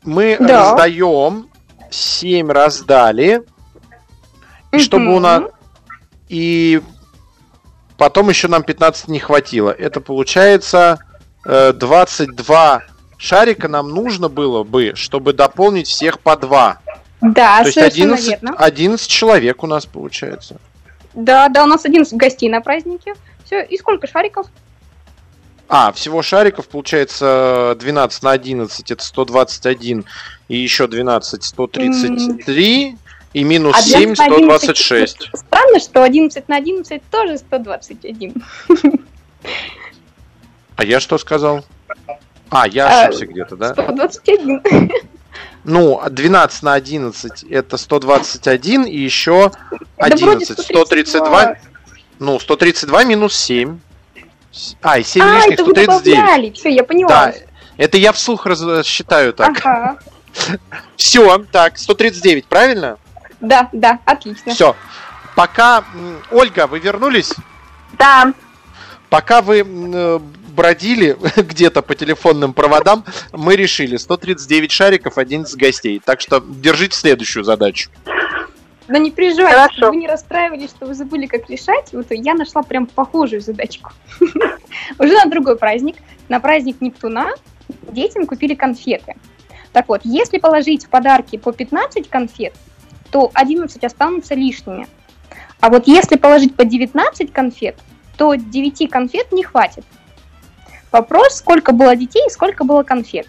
Мы 0.03 0.37
Да. 0.41 0.71
раздаем, 0.73 1.49
7 1.91 2.51
раздали, 2.51 3.43
и 4.73 4.79
чтобы 4.79 5.15
у 5.15 5.21
нас... 5.21 5.43
И 6.29 6.83
потом 7.97 8.29
еще 8.29 8.49
нам 8.49 8.63
15 8.63 9.09
не 9.09 9.19
хватило. 9.19 9.71
Это 9.71 10.01
получается 10.01 10.99
э, 11.47 11.73
22 11.73 12.83
шарика 13.17 13.69
нам 13.69 13.89
нужно 13.89 14.29
было 14.29 14.63
бы, 14.65 14.93
чтобы 14.95 15.33
дополнить 15.33 15.89
всех 15.89 16.21
по 16.21 16.37
2. 16.37 16.79
Да, 17.23 17.59
То 17.61 17.65
есть 17.65 17.75
совершенно 17.75 18.15
11, 18.15 18.29
верно. 18.43 18.57
11 18.59 19.09
человек 19.09 19.63
у 19.63 19.67
нас 19.67 19.87
получается. 19.87 20.57
Да, 21.15 21.49
да, 21.49 21.65
у 21.65 21.67
нас 21.67 21.85
11 21.85 22.13
гостей 22.19 22.49
на 22.51 22.61
празднике. 22.61 23.15
Все, 23.49 23.63
и 23.63 23.79
сколько 23.79 24.07
шариков? 24.07 24.47
А, 25.71 25.91
всего 25.93 26.21
шариков 26.21 26.69
получается 26.69 27.75
12 27.81 28.23
на 28.23 28.33
11, 28.33 28.91
это 28.91 29.03
121. 29.03 30.05
И 30.49 30.57
еще 30.59 30.87
12, 30.87 31.43
133. 31.43 32.97
И 33.33 33.45
минус 33.45 33.75
А 33.75 33.81
7, 33.81 33.97
11 33.97 34.19
на 34.19 34.25
11 34.27 34.77
126. 34.77 35.31
Странно, 35.35 35.81
что 35.81 36.03
11 36.03 36.47
на 36.47 36.57
11 36.57 37.03
тоже 37.11 37.39
121. 37.39 38.35
А 40.77 40.85
я 40.85 41.01
что 41.01 41.17
сказал? 41.17 41.65
А, 42.51 42.69
я 42.69 42.87
А, 42.87 43.07
ошибся 43.07 43.27
где-то, 43.27 43.57
да? 43.57 43.73
121. 43.73 44.63
Ну, 45.65 46.01
12 46.09 46.63
на 46.63 46.75
11 46.75 47.45
это 47.45 47.77
121, 47.79 48.85
и 48.85 48.97
еще 48.97 49.53
Да 49.71 50.07
вроде 50.17 50.45
11. 50.45 50.61
132. 50.61 51.57
Ну, 52.19 52.39
132 52.41 53.05
минус 53.05 53.35
7. 53.37 53.79
С- 54.53 54.77
А, 54.83 54.99
и 54.99 55.03
7 55.05 55.23
А, 55.23 55.37
лишних 55.37 55.53
это 55.55 55.65
вы 55.65 55.71
139. 55.73 56.05
добавляли. 56.19 56.51
Все, 56.51 56.69
я 56.71 56.85
поняла. 56.85 57.09
Да, 57.09 57.35
это 57.77 57.97
я 57.99 58.13
вслух 58.13 58.47
раз- 58.47 58.87
считаю 58.87 59.33
так. 59.33 59.59
Ага. 59.65 59.99
Все, 60.97 61.39
так, 61.53 61.79
139, 61.79 62.47
правильно? 62.47 62.99
Да, 63.41 63.69
да, 63.73 63.99
отлично. 64.05 64.53
Все. 64.53 64.75
Пока, 65.37 65.85
Ольга, 66.31 66.67
вы 66.67 66.79
вернулись? 66.81 67.33
Да, 67.93 68.33
Пока 69.11 69.41
вы 69.41 69.65
э, 69.67 70.19
бродили 70.49 71.17
где-то 71.37 71.81
по 71.81 71.95
телефонным 71.95 72.53
проводам, 72.53 73.05
мы 73.33 73.57
решили 73.57 73.97
139 73.97 74.71
шариков, 74.71 75.17
11 75.17 75.57
гостей. 75.57 75.99
Так 76.05 76.21
что 76.21 76.41
держите 76.47 76.95
следующую 76.95 77.43
задачу. 77.45 77.91
Да 78.89 78.99
не 78.99 79.11
переживайте, 79.11 79.55
Хорошо. 79.55 79.75
чтобы 79.77 79.91
вы 79.91 79.97
не 79.97 80.09
расстраивались, 80.09 80.71
что 80.71 80.87
вы 80.87 80.95
забыли, 80.95 81.27
как 81.27 81.49
решать. 81.51 81.93
Вот 81.93 82.07
я 82.11 82.35
нашла 82.35 82.63
прям 82.63 82.87
похожую 82.87 83.43
задачку. 83.43 83.93
Уже 84.99 85.13
на 85.13 85.27
другой 85.27 85.57
праздник. 85.57 85.97
На 86.29 86.41
праздник 86.41 86.81
Нептуна 86.81 87.29
детям 87.93 88.27
купили 88.27 88.55
конфеты. 88.55 89.17
Так 89.73 89.89
вот, 89.89 90.01
если 90.05 90.39
положить 90.39 90.87
в 90.87 90.89
подарки 90.89 91.37
по 91.37 91.53
15 91.53 92.09
конфет, 92.09 92.55
то 93.11 93.31
11 93.35 93.85
останутся 93.85 94.35
лишними. 94.35 94.89
А 95.61 95.69
вот 95.69 95.87
если 95.87 96.17
положить 96.17 96.57
по 96.57 96.65
19 96.65 97.31
конфет, 97.33 97.77
то 98.17 98.35
9 98.35 98.91
конфет 98.91 99.33
не 99.33 99.43
хватит. 99.43 99.85
Вопрос, 100.91 101.37
сколько 101.37 101.73
было 101.73 101.95
детей 101.95 102.25
и 102.27 102.31
сколько 102.31 102.65
было 102.65 102.83
конфет. 102.83 103.27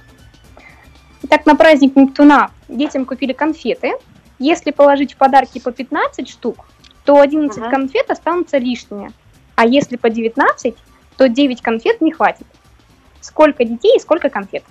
Итак, 1.24 1.46
на 1.46 1.56
праздник 1.56 1.98
Нептуна 1.98 2.52
детям 2.70 3.06
купили 3.06 3.34
конфеты. 3.34 3.94
Если 4.40 4.72
положить 4.72 5.14
в 5.14 5.18
подарки 5.18 5.60
по 5.60 5.72
15 5.72 6.30
штук, 6.30 6.66
то 7.04 7.20
11 7.20 7.58
Мгм. 7.62 7.70
конфет 7.72 8.10
останутся 8.10 8.58
лишними. 8.58 9.12
А 9.56 9.66
если 9.66 9.98
по 9.98 10.10
19, 10.10 10.76
то 11.18 11.28
9 11.28 11.62
конфет 11.62 12.02
не 12.02 12.12
хватит. 12.14 12.48
Сколько 13.20 13.66
детей 13.66 13.98
и 13.98 14.00
сколько 14.00 14.30
конфет? 14.30 14.64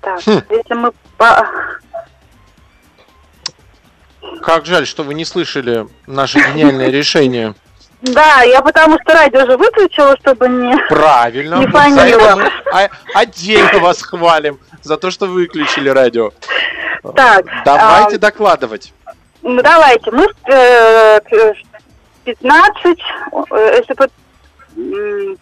так, 0.00 0.20
Хм. 0.26 0.42
если 0.50 0.74
мы 0.74 0.92
по... 1.18 1.46
Как 4.42 4.64
жаль, 4.64 4.86
что 4.86 5.02
вы 5.02 5.14
не 5.14 5.24
слышали 5.24 5.86
наше 6.06 6.38
гениальное 6.38 6.88
решение. 6.88 7.54
Да, 8.02 8.42
я 8.42 8.62
потому 8.62 8.98
что 9.02 9.12
радио 9.12 9.40
же 9.46 9.56
выключила, 9.56 10.16
чтобы 10.18 10.48
не... 10.48 10.76
Правильно. 10.88 11.56
Не 11.56 11.62
За 11.64 11.68
это 11.68 11.78
фанила. 11.78 12.34
мы 12.72 12.82
о- 12.84 12.88
отдельно 13.14 13.78
вас 13.80 14.02
хвалим 14.02 14.58
за 14.82 14.96
то, 14.96 15.10
что 15.10 15.26
выключили 15.26 15.88
радио. 15.90 16.32
Так, 17.14 17.44
Давайте 17.64 18.16
а, 18.16 18.18
докладывать. 18.18 18.92
Ну, 19.42 19.62
давайте, 19.62 20.10
мы 20.10 20.28
э, 20.46 21.20
к- 21.20 21.54
15, 22.24 22.98
э, 23.52 23.76
если 23.78 23.94
по 23.94 24.06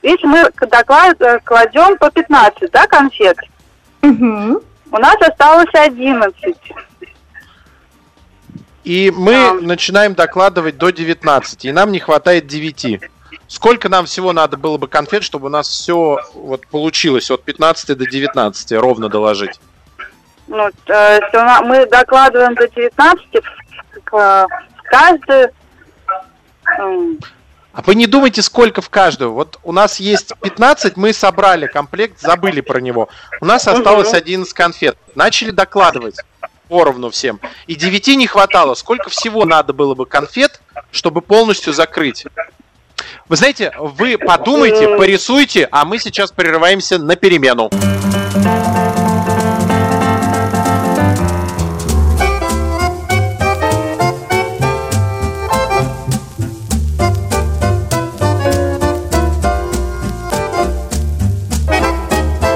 если 0.03 0.27
мы 0.27 0.51
доклад, 0.69 1.21
э, 1.21 1.39
кладем 1.45 1.97
по 1.99 2.11
15, 2.11 2.71
да, 2.73 2.87
конфет, 2.87 3.37
Мгм. 4.03 4.61
у 4.91 4.99
нас 4.99 5.17
осталось 5.21 5.69
11. 5.75 6.57
И 8.89 9.13
мы 9.15 9.33
Да. 9.33 9.53
начинаем 9.61 10.15
докладывать 10.15 10.79
до 10.79 10.89
19, 10.89 11.67
и 11.67 11.73
нам 11.73 11.93
не 11.93 11.99
хватает 11.99 12.47
9. 12.47 13.01
Сколько 13.47 13.91
нам 13.91 14.07
всего 14.07 14.33
надо 14.33 14.57
было 14.57 14.79
бы 14.79 14.89
конфет, 14.89 15.23
чтобы 15.25 15.49
у 15.49 15.51
нас 15.51 15.69
все 15.69 16.19
вот 16.33 16.67
получилось 16.69 17.31
от 17.31 17.45
15 17.45 17.95
до 17.95 18.07
19 18.07 18.73
ровно 18.81 19.11
доложить? 19.11 19.61
Ну, 20.47 20.71
у 20.87 21.37
на- 21.37 21.61
мы 21.61 21.85
докладываем 21.85 22.55
до 22.55 22.67
19, 22.67 23.27
в, 23.43 24.01
к- 24.05 24.47
в 24.47 24.83
каждую... 24.85 25.51
А 26.65 27.83
вы 27.83 27.95
не 27.95 28.07
думайте, 28.07 28.41
сколько 28.41 28.81
в 28.81 28.89
каждую. 28.89 29.35
Вот 29.35 29.59
у 29.65 29.73
нас 29.73 30.01
есть 30.01 30.33
15, 30.41 30.97
мы 30.97 31.13
собрали 31.13 31.67
комплект, 31.67 32.21
забыли 32.21 32.63
про 32.63 32.81
него. 32.81 33.11
У 33.43 33.45
нас 33.45 33.69
осталось 33.69 34.15
11 34.15 34.51
конфет. 34.55 34.97
Начали 35.15 35.51
докладывать 35.51 36.17
поровну 36.69 37.11
всем. 37.11 37.41
И 37.67 37.75
9 37.75 38.17
не 38.17 38.27
хватало. 38.27 38.75
Сколько 38.75 39.11
всего 39.11 39.45
надо 39.45 39.73
было 39.73 39.95
бы 39.95 40.07
конфет, 40.07 40.61
чтобы 40.91 41.23
полностью 41.23 41.73
закрыть? 41.73 42.27
Вы 43.29 43.37
знаете, 43.37 43.73
вы 43.79 44.17
подумайте, 44.17 44.97
порисуйте, 44.97 45.69
а 45.71 45.85
мы 45.85 45.99
сейчас 45.99 46.33
прерываемся 46.33 46.99
на 46.99 47.17
перемену. 47.17 47.71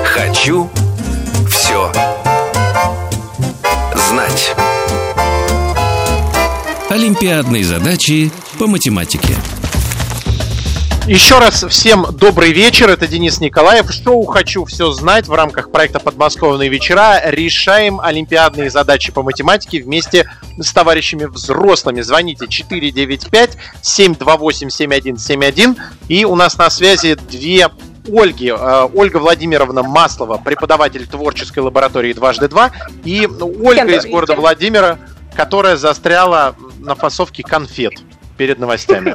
Хочу 0.05 0.71
все 1.49 1.93
знать. 4.23 4.55
Олимпиадные 6.89 7.65
задачи 7.65 8.31
по 8.59 8.67
математике. 8.67 9.37
Еще 11.07 11.39
раз 11.41 11.65
всем 11.69 12.07
добрый 12.13 12.53
вечер. 12.53 12.89
Это 12.89 13.09
Денис 13.09 13.41
Николаев. 13.41 13.91
Шоу 13.91 14.25
«Хочу 14.25 14.65
все 14.67 14.93
знать» 14.93 15.27
в 15.27 15.35
рамках 15.35 15.73
проекта 15.73 15.99
«Подмосковные 15.99 16.69
вечера». 16.69 17.21
Решаем 17.25 17.99
олимпиадные 18.01 18.71
задачи 18.71 19.11
по 19.11 19.25
математике 19.25 19.83
вместе 19.83 20.31
с 20.61 20.73
товарищами 20.73 21.25
взрослыми. 21.25 22.03
Звоните 22.03 22.45
495-728-7171. 23.83 25.77
И 26.07 26.25
у 26.25 26.37
нас 26.37 26.57
на 26.57 26.71
связи 26.71 27.17
две 27.17 27.69
Ольги. 28.09 28.49
Э, 28.49 28.89
Ольга 28.95 29.19
Владимировна 29.19 29.83
Маслова, 29.83 30.39
преподаватель 30.39 31.07
творческой 31.07 31.61
лаборатории 31.61 32.13
«Дважды 32.13 32.49
два». 32.49 32.71
И 33.05 33.27
Ольга 33.27 33.85
из 33.97 34.07
города. 34.07 34.35
Владимира, 34.35 34.99
которая 35.37 35.77
застряла 35.77 36.55
на 36.79 36.95
фасовке 36.95 37.43
конфет 37.43 37.95
перед 38.37 38.59
новостями. 38.59 39.15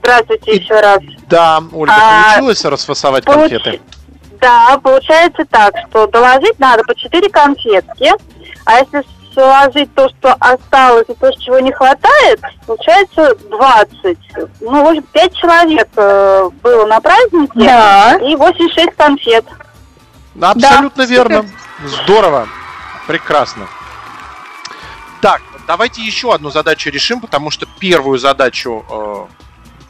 Здравствуйте 0.00 0.52
еще 0.52 0.80
раз. 0.80 1.00
Да, 1.28 1.62
Ольга, 1.72 1.94
А, 1.96 2.22
получилось 2.34 2.64
расфасовать 2.64 3.24
Получ- 3.24 3.48
конфеты? 3.50 3.80
Да, 4.40 4.78
получается 4.82 5.44
так, 5.50 5.74
что 5.88 6.06
доложить 6.06 6.58
надо 6.58 6.82
по 6.84 6.94
4 6.94 7.28
конфетки, 7.30 8.12
а 8.64 8.78
если 8.78 9.02
сложить 9.36 9.94
то, 9.94 10.08
что 10.08 10.34
осталось, 10.40 11.04
и 11.08 11.14
то, 11.14 11.30
чего 11.32 11.58
не 11.58 11.70
хватает, 11.72 12.40
получается 12.66 13.34
20. 13.50 14.18
Ну, 14.62 14.84
в 14.84 14.88
общем, 14.88 15.02
5 15.12 15.34
человек 15.36 15.88
э, 15.96 16.50
было 16.62 16.86
на 16.86 17.00
празднике, 17.00 17.52
Да. 17.54 18.16
и 18.22 18.34
86 18.34 18.96
конфет. 18.96 19.44
Абсолютно 20.40 21.04
Да, 21.04 21.10
верно. 21.10 21.44
Здорово. 21.84 22.48
Прекрасно. 23.06 23.66
Так, 25.20 25.42
давайте 25.66 26.02
еще 26.02 26.32
одну 26.34 26.50
задачу 26.50 26.88
решим, 26.90 27.20
потому 27.20 27.50
что 27.50 27.66
первую 27.78 28.18
задачу 28.18 28.84
э, 28.88 29.26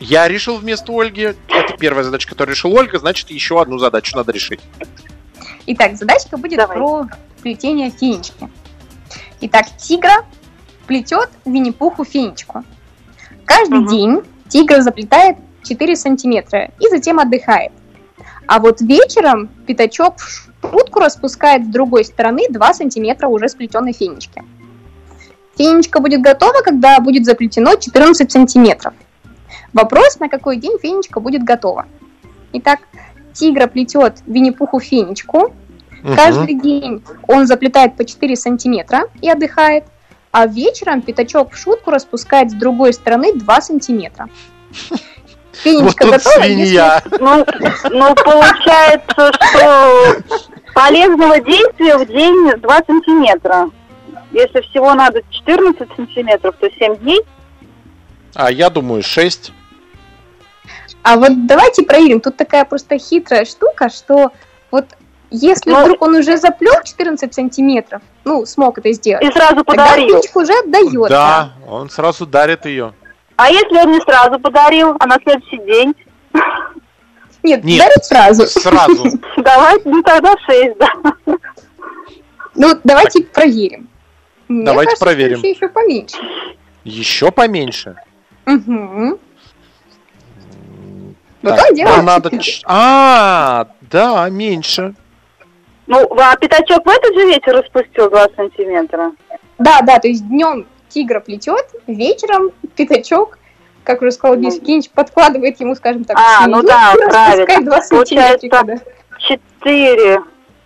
я 0.01 0.27
решил 0.27 0.57
вместо 0.57 0.93
Ольги. 0.93 1.35
Это 1.49 1.77
первая 1.79 2.03
задача, 2.05 2.29
которую 2.29 2.55
решил 2.55 2.73
Ольга, 2.75 2.99
значит, 2.99 3.31
еще 3.31 3.61
одну 3.61 3.79
задачу 3.79 4.17
надо 4.17 4.33
решить. 4.33 4.61
Итак, 5.67 5.97
задачка 5.97 6.37
будет 6.37 6.59
Давай. 6.59 6.77
про 6.77 7.07
плетение 7.43 7.91
фенечки. 7.91 8.49
Итак, 9.41 9.67
тигра 9.77 10.25
плетет 10.87 11.29
Винни-Пуху 11.45 12.05
фенечку. 12.05 12.65
Каждый 13.45 13.81
Мгм. 13.81 13.89
день 13.89 14.23
тигр 14.49 14.81
заплетает 14.81 15.37
4 15.63 15.97
сантиметра 15.97 16.71
и 16.81 16.89
затем 16.89 17.19
отдыхает. 17.19 17.73
А 18.47 18.61
вот 18.61 18.81
вечером 18.81 19.49
пятачок 19.67 20.19
в 20.19 20.49
шутку 20.63 21.01
распускает 21.01 21.65
с 21.65 21.69
другой 21.69 22.05
стороны 22.05 22.49
2 22.49 22.75
сантиметра 22.75 23.29
уже 23.29 23.49
сплетенной 23.49 23.93
фенечки. 23.93 24.43
Фенечка 25.57 26.01
будет 26.01 26.21
готова, 26.21 26.61
когда 26.63 26.99
будет 27.01 27.25
заплетено 27.25 27.75
14 27.75 28.31
сантиметров. 28.31 28.95
Вопрос, 29.73 30.19
на 30.21 30.29
какой 30.29 30.57
день 30.57 30.79
фенечка 30.81 31.21
будет 31.21 31.43
готова. 31.43 31.87
Итак, 32.53 32.81
тигра 33.33 33.67
плетет 33.67 34.23
Винни-Пуху 34.27 34.81
фенечку, 34.81 35.53
Каждый 36.15 36.55
день 36.55 37.03
он 37.27 37.47
заплетает 37.47 37.97
по 37.97 38.05
4 38.05 38.37
сантиметра 38.37 39.09
и 39.21 39.29
отдыхает, 39.29 39.85
а 40.31 40.47
вечером 40.47 41.03
пятачок 41.03 41.53
в 41.53 41.57
шутку 41.57 41.91
распускает 41.91 42.51
с 42.51 42.55
другой 42.55 42.93
стороны 42.93 43.33
2 43.35 43.61
сантиметра. 43.61 44.29
Вот 45.65 45.73
Фенечка 45.73 46.05
тут 46.05 46.13
готова, 46.13 46.45
свинья. 46.45 47.03
Ну, 47.19 47.47
ну, 47.91 48.15
получается, 48.15 49.33
что 49.33 50.17
полезного 50.75 51.41
действия 51.41 51.97
в 51.97 52.07
день 52.07 52.61
2 52.61 52.77
сантиметра. 52.87 53.71
Если 54.33 54.61
всего 54.61 54.93
надо 54.93 55.23
14 55.31 55.89
сантиметров, 55.97 56.57
то 56.61 56.69
7 56.71 56.97
дней. 56.97 57.23
А 58.35 58.53
я 58.53 58.69
думаю, 58.69 59.03
6. 59.03 59.51
А 61.03 61.17
вот 61.17 61.47
давайте 61.47 61.85
проверим. 61.85 62.21
Тут 62.21 62.37
такая 62.37 62.67
просто 62.67 62.99
хитрая 62.99 63.47
штука, 63.47 63.89
что 63.89 64.33
вот 64.71 64.85
если 65.31 65.71
Ну- 65.71 65.81
вдруг 65.83 66.03
он 66.03 66.15
уже 66.17 66.37
заплел 66.37 66.75
14 66.85 67.35
сантиметров, 67.35 68.03
ну, 68.25 68.45
смог 68.47 68.79
это 68.79 68.93
сделать, 68.93 69.25
И 69.25 69.33
сразу 69.33 69.65
тогда 69.65 69.85
подарил. 69.87 70.21
фенечку 70.21 70.41
уже 70.41 70.53
отдает. 70.53 71.09
Да, 71.11 71.53
он 71.69 71.91
сразу 71.91 72.27
дарит 72.27 72.67
ее. 72.67 72.93
А 73.37 73.51
если 73.51 73.77
он 73.79 73.93
не 73.93 74.01
сразу 74.01 74.39
подарил, 74.41 74.97
а 74.99 75.07
на 75.07 75.19
следующий 75.23 75.59
день? 75.59 75.95
Нет, 77.43 77.63
Нет. 77.65 77.79
дарит 77.79 78.05
сразу. 78.05 78.47
Сразу. 78.47 79.05
Давайте, 79.37 79.89
ну 79.89 80.03
тогда 80.03 80.35
6, 80.47 80.79
да. 80.79 80.89
Ну, 82.55 82.75
давайте 82.85 83.23
проверим. 83.23 83.89
Мне 84.49 84.65
Давайте 84.65 84.91
кажется, 84.97 85.05
проверим. 85.05 85.41
Еще 85.43 85.69
поменьше. 85.69 86.17
Еще 86.85 87.31
поменьше. 87.31 87.97
Угу. 88.47 89.19
Так, 91.43 91.65
он 91.69 91.75
делает 91.75 91.97
нам 91.97 92.05
надо... 92.07 92.31
А, 92.65 93.67
да, 93.83 94.29
меньше. 94.31 94.95
Ну, 95.87 96.09
а 96.19 96.37
пятачок 96.37 96.85
в 96.85 96.89
этот 96.89 97.15
же 97.15 97.27
вечер 97.27 97.53
распустил 97.57 98.11
2 98.11 98.27
сантиметра. 98.37 99.13
Да, 99.59 99.81
да, 99.83 99.99
то 99.99 100.09
есть 100.09 100.27
днем 100.29 100.67
тигра 100.89 101.21
плетет, 101.21 101.67
вечером 101.87 102.51
пятачок, 102.75 103.39
как 103.85 104.03
уже 104.03 104.11
сказал 104.13 104.37
Денис 104.37 104.57
Евгеньевич, 104.57 104.91
подкладывает 104.91 105.61
ему, 105.61 105.75
скажем 105.75 106.05
так, 106.05 106.17
А, 106.19 106.47
ну 106.47 106.59
свинью 106.61 106.69
да, 106.69 106.93
правильно. 107.09 107.65
два 107.65 107.83
сантиметрика, 107.83 108.63
да. 108.65 108.75
4 109.19 110.19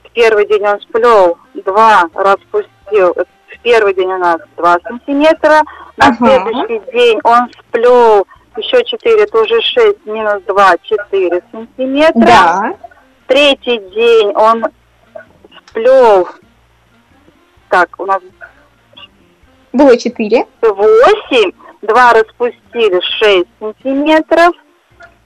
в 0.04 0.11
первый 0.12 0.46
день 0.48 0.66
он 0.66 0.80
сплел, 0.80 1.38
2 1.54 2.09
распустил. 2.14 3.14
В 3.14 3.62
первый 3.62 3.94
день 3.94 4.11
у 4.12 4.18
нас 4.18 4.40
2 4.56 4.78
сантиметра. 4.85 5.62
На 5.96 6.06
Ага. 6.09 6.16
следующий 6.16 6.92
день 6.92 7.20
он 7.24 7.50
сплел 7.68 8.26
еще 8.56 8.83
4, 8.85 9.22
это 9.22 9.38
уже 9.38 9.61
6, 9.61 10.06
минус 10.06 10.42
2, 10.46 10.74
4 10.83 11.42
сантиметра. 11.52 12.20
Да. 12.20 12.74
Третий 13.26 13.78
день 13.94 14.33
он 14.35 14.64
сплел, 15.70 16.28
так, 17.68 17.88
у 17.98 18.06
нас 18.06 18.20
Было 19.72 19.96
четыре. 19.96 20.46
8, 20.61 21.52
2 21.83 22.12
распустили 22.12 23.00
6 23.00 23.46
сантиметров. 23.61 24.54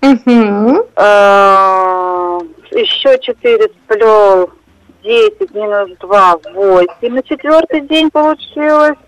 Угу. 0.02 0.88
Э, 0.96 2.38
Еще 2.72 3.18
4 3.18 3.68
сплел 3.84 4.50
10 5.02 5.54
минус 5.54 5.90
2, 5.98 6.36
8 6.52 7.14
на 7.14 7.22
четвертый 7.22 7.80
день 7.82 8.10
получилось. 8.10 8.98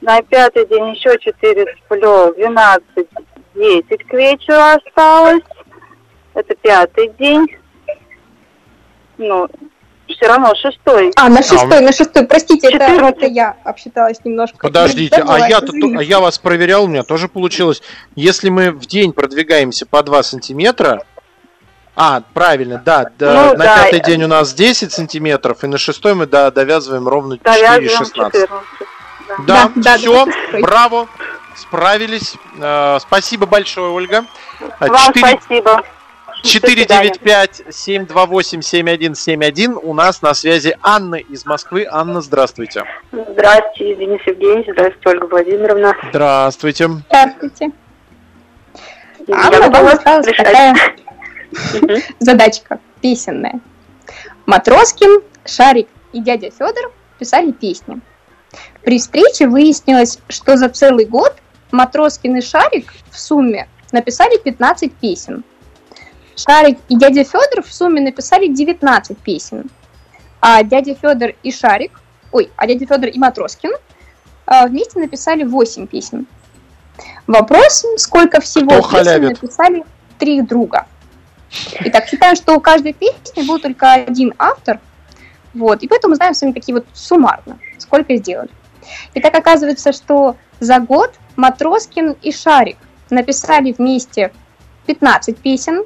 На 0.00 0.20
пятый 0.22 0.66
день 0.66 0.94
еще 0.94 1.16
4 1.18 1.76
сплел 1.84 2.34
12, 2.34 3.08
10 3.54 4.04
к 4.04 4.12
вечеру 4.12 4.58
осталось. 4.58 5.44
Это 6.34 6.54
пятый 6.56 7.08
день. 7.18 7.46
Ну, 9.16 9.48
все 10.08 10.26
равно 10.26 10.54
шестой. 10.54 11.12
А, 11.16 11.28
на 11.28 11.42
шестой, 11.42 11.80
на 11.80 11.92
шестой. 11.92 12.26
Простите, 12.26 12.68
это, 12.68 12.78
14. 12.86 13.16
это 13.16 13.26
я 13.26 13.56
обсчиталась 13.64 14.18
немножко. 14.24 14.58
Подождите, 14.58 15.24
а 15.26 15.48
я, 15.48 15.60
тут, 15.60 15.70
извините. 15.70 15.98
а 15.98 16.02
я 16.02 16.20
вас 16.20 16.38
проверял, 16.38 16.84
у 16.84 16.88
меня 16.88 17.02
тоже 17.02 17.28
получилось. 17.28 17.82
Если 18.14 18.48
мы 18.48 18.70
в 18.70 18.86
день 18.86 19.12
продвигаемся 19.12 19.86
по 19.86 20.02
2 20.02 20.22
сантиметра, 20.22 21.02
а, 21.96 22.22
правильно, 22.32 22.82
да, 22.84 23.06
да, 23.18 23.32
Ну, 23.32 23.58
на 23.58 23.64
да. 23.64 23.84
пятый 23.84 24.00
день 24.00 24.24
у 24.24 24.28
нас 24.28 24.52
10 24.52 24.92
сантиметров, 24.92 25.62
и 25.62 25.66
на 25.68 25.78
шестой 25.78 26.14
мы 26.14 26.26
да, 26.26 26.50
довязываем 26.50 27.06
ровно 27.06 27.36
Довязываем 27.36 28.02
4,16. 28.02 28.32
14. 28.32 28.48
Да. 28.48 28.56
Да, 29.28 29.36
Да, 29.46 29.70
да, 29.76 29.96
все, 29.96 30.26
да, 30.26 30.58
браво, 30.60 31.08
справились. 31.56 32.34
Э, 32.60 32.98
спасибо 33.00 33.46
большое, 33.46 33.90
Ольга. 33.90 34.26
Вам 34.80 34.96
четыре- 35.14 35.38
спасибо. 35.40 35.82
До 36.44 36.50
свидания. 36.50 37.12
495-728-7171. 37.68 39.78
У 39.82 39.94
нас 39.94 40.20
на 40.20 40.34
связи 40.34 40.76
Анна 40.82 41.14
из 41.14 41.46
Москвы. 41.46 41.86
Анна, 41.90 42.20
здравствуйте. 42.20 42.84
Здравствуйте, 43.12 43.96
Денис 43.96 44.20
Евгеньевич. 44.26 44.66
Здравствуйте, 44.72 45.08
Ольга 45.08 45.24
Владимировна. 45.26 45.96
Здравствуйте. 46.10 46.90
Здравствуйте. 47.08 47.70
Анна, 49.32 49.70
вам 49.70 49.86
осталась 49.86 50.26
решать. 50.26 50.46
такая 50.46 50.74
задачка 52.18 52.78
песенная. 53.00 53.60
Матроскин, 54.44 55.22
Шарик 55.46 55.88
и 56.12 56.20
дядя 56.20 56.50
Федор 56.50 56.92
писали 57.18 57.52
песни. 57.52 58.00
При 58.82 58.98
встрече 58.98 59.48
выяснилось, 59.48 60.18
что 60.28 60.58
за 60.58 60.68
целый 60.68 61.06
год 61.06 61.34
Матроскин 61.72 62.36
и 62.36 62.42
Шарик 62.42 62.92
в 63.10 63.18
сумме 63.18 63.66
написали 63.92 64.36
15 64.36 64.92
песен. 64.92 65.42
Шарик 66.36 66.78
и 66.88 66.96
дядя 66.96 67.24
Федор 67.24 67.62
в 67.62 67.72
сумме 67.72 68.00
написали 68.00 68.48
19 68.48 69.18
песен. 69.18 69.70
А 70.40 70.62
дядя 70.62 70.94
Федор 70.94 71.34
и 71.42 71.50
Шарик, 71.50 72.00
ой, 72.32 72.50
а 72.56 72.66
дядя 72.66 72.86
Федор 72.86 73.08
и 73.08 73.18
Матроскин 73.18 73.72
а, 74.46 74.66
вместе 74.66 74.98
написали 74.98 75.44
8 75.44 75.86
песен. 75.86 76.26
Вопрос, 77.26 77.84
сколько 77.96 78.40
всего 78.40 78.82
Кто 78.82 78.82
песен 78.82 79.04
халявит? 79.04 79.42
написали 79.42 79.84
три 80.18 80.42
друга. 80.42 80.86
Итак, 81.80 82.08
считаю, 82.08 82.36
что 82.36 82.54
у 82.54 82.60
каждой 82.60 82.92
песни 82.92 83.46
был 83.46 83.58
только 83.58 83.92
один 83.92 84.34
автор, 84.38 84.80
вот, 85.54 85.82
и 85.82 85.88
поэтому 85.88 86.14
знаем 86.16 86.34
с 86.34 86.42
вами 86.42 86.52
такие 86.52 86.74
вот 86.74 86.86
суммарно, 86.92 87.58
сколько 87.78 88.16
сделали. 88.16 88.50
И 89.14 89.20
так 89.20 89.34
оказывается, 89.34 89.92
что 89.92 90.36
за 90.60 90.80
год 90.80 91.14
Матроскин 91.36 92.16
и 92.22 92.32
Шарик 92.32 92.76
написали 93.10 93.72
вместе 93.72 94.32
15 94.86 95.38
песен, 95.38 95.84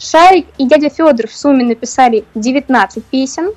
Шарик 0.00 0.46
и 0.56 0.66
дядя 0.66 0.88
Федор 0.88 1.28
в 1.28 1.36
сумме 1.36 1.62
написали 1.62 2.24
19 2.34 3.04
песен, 3.04 3.52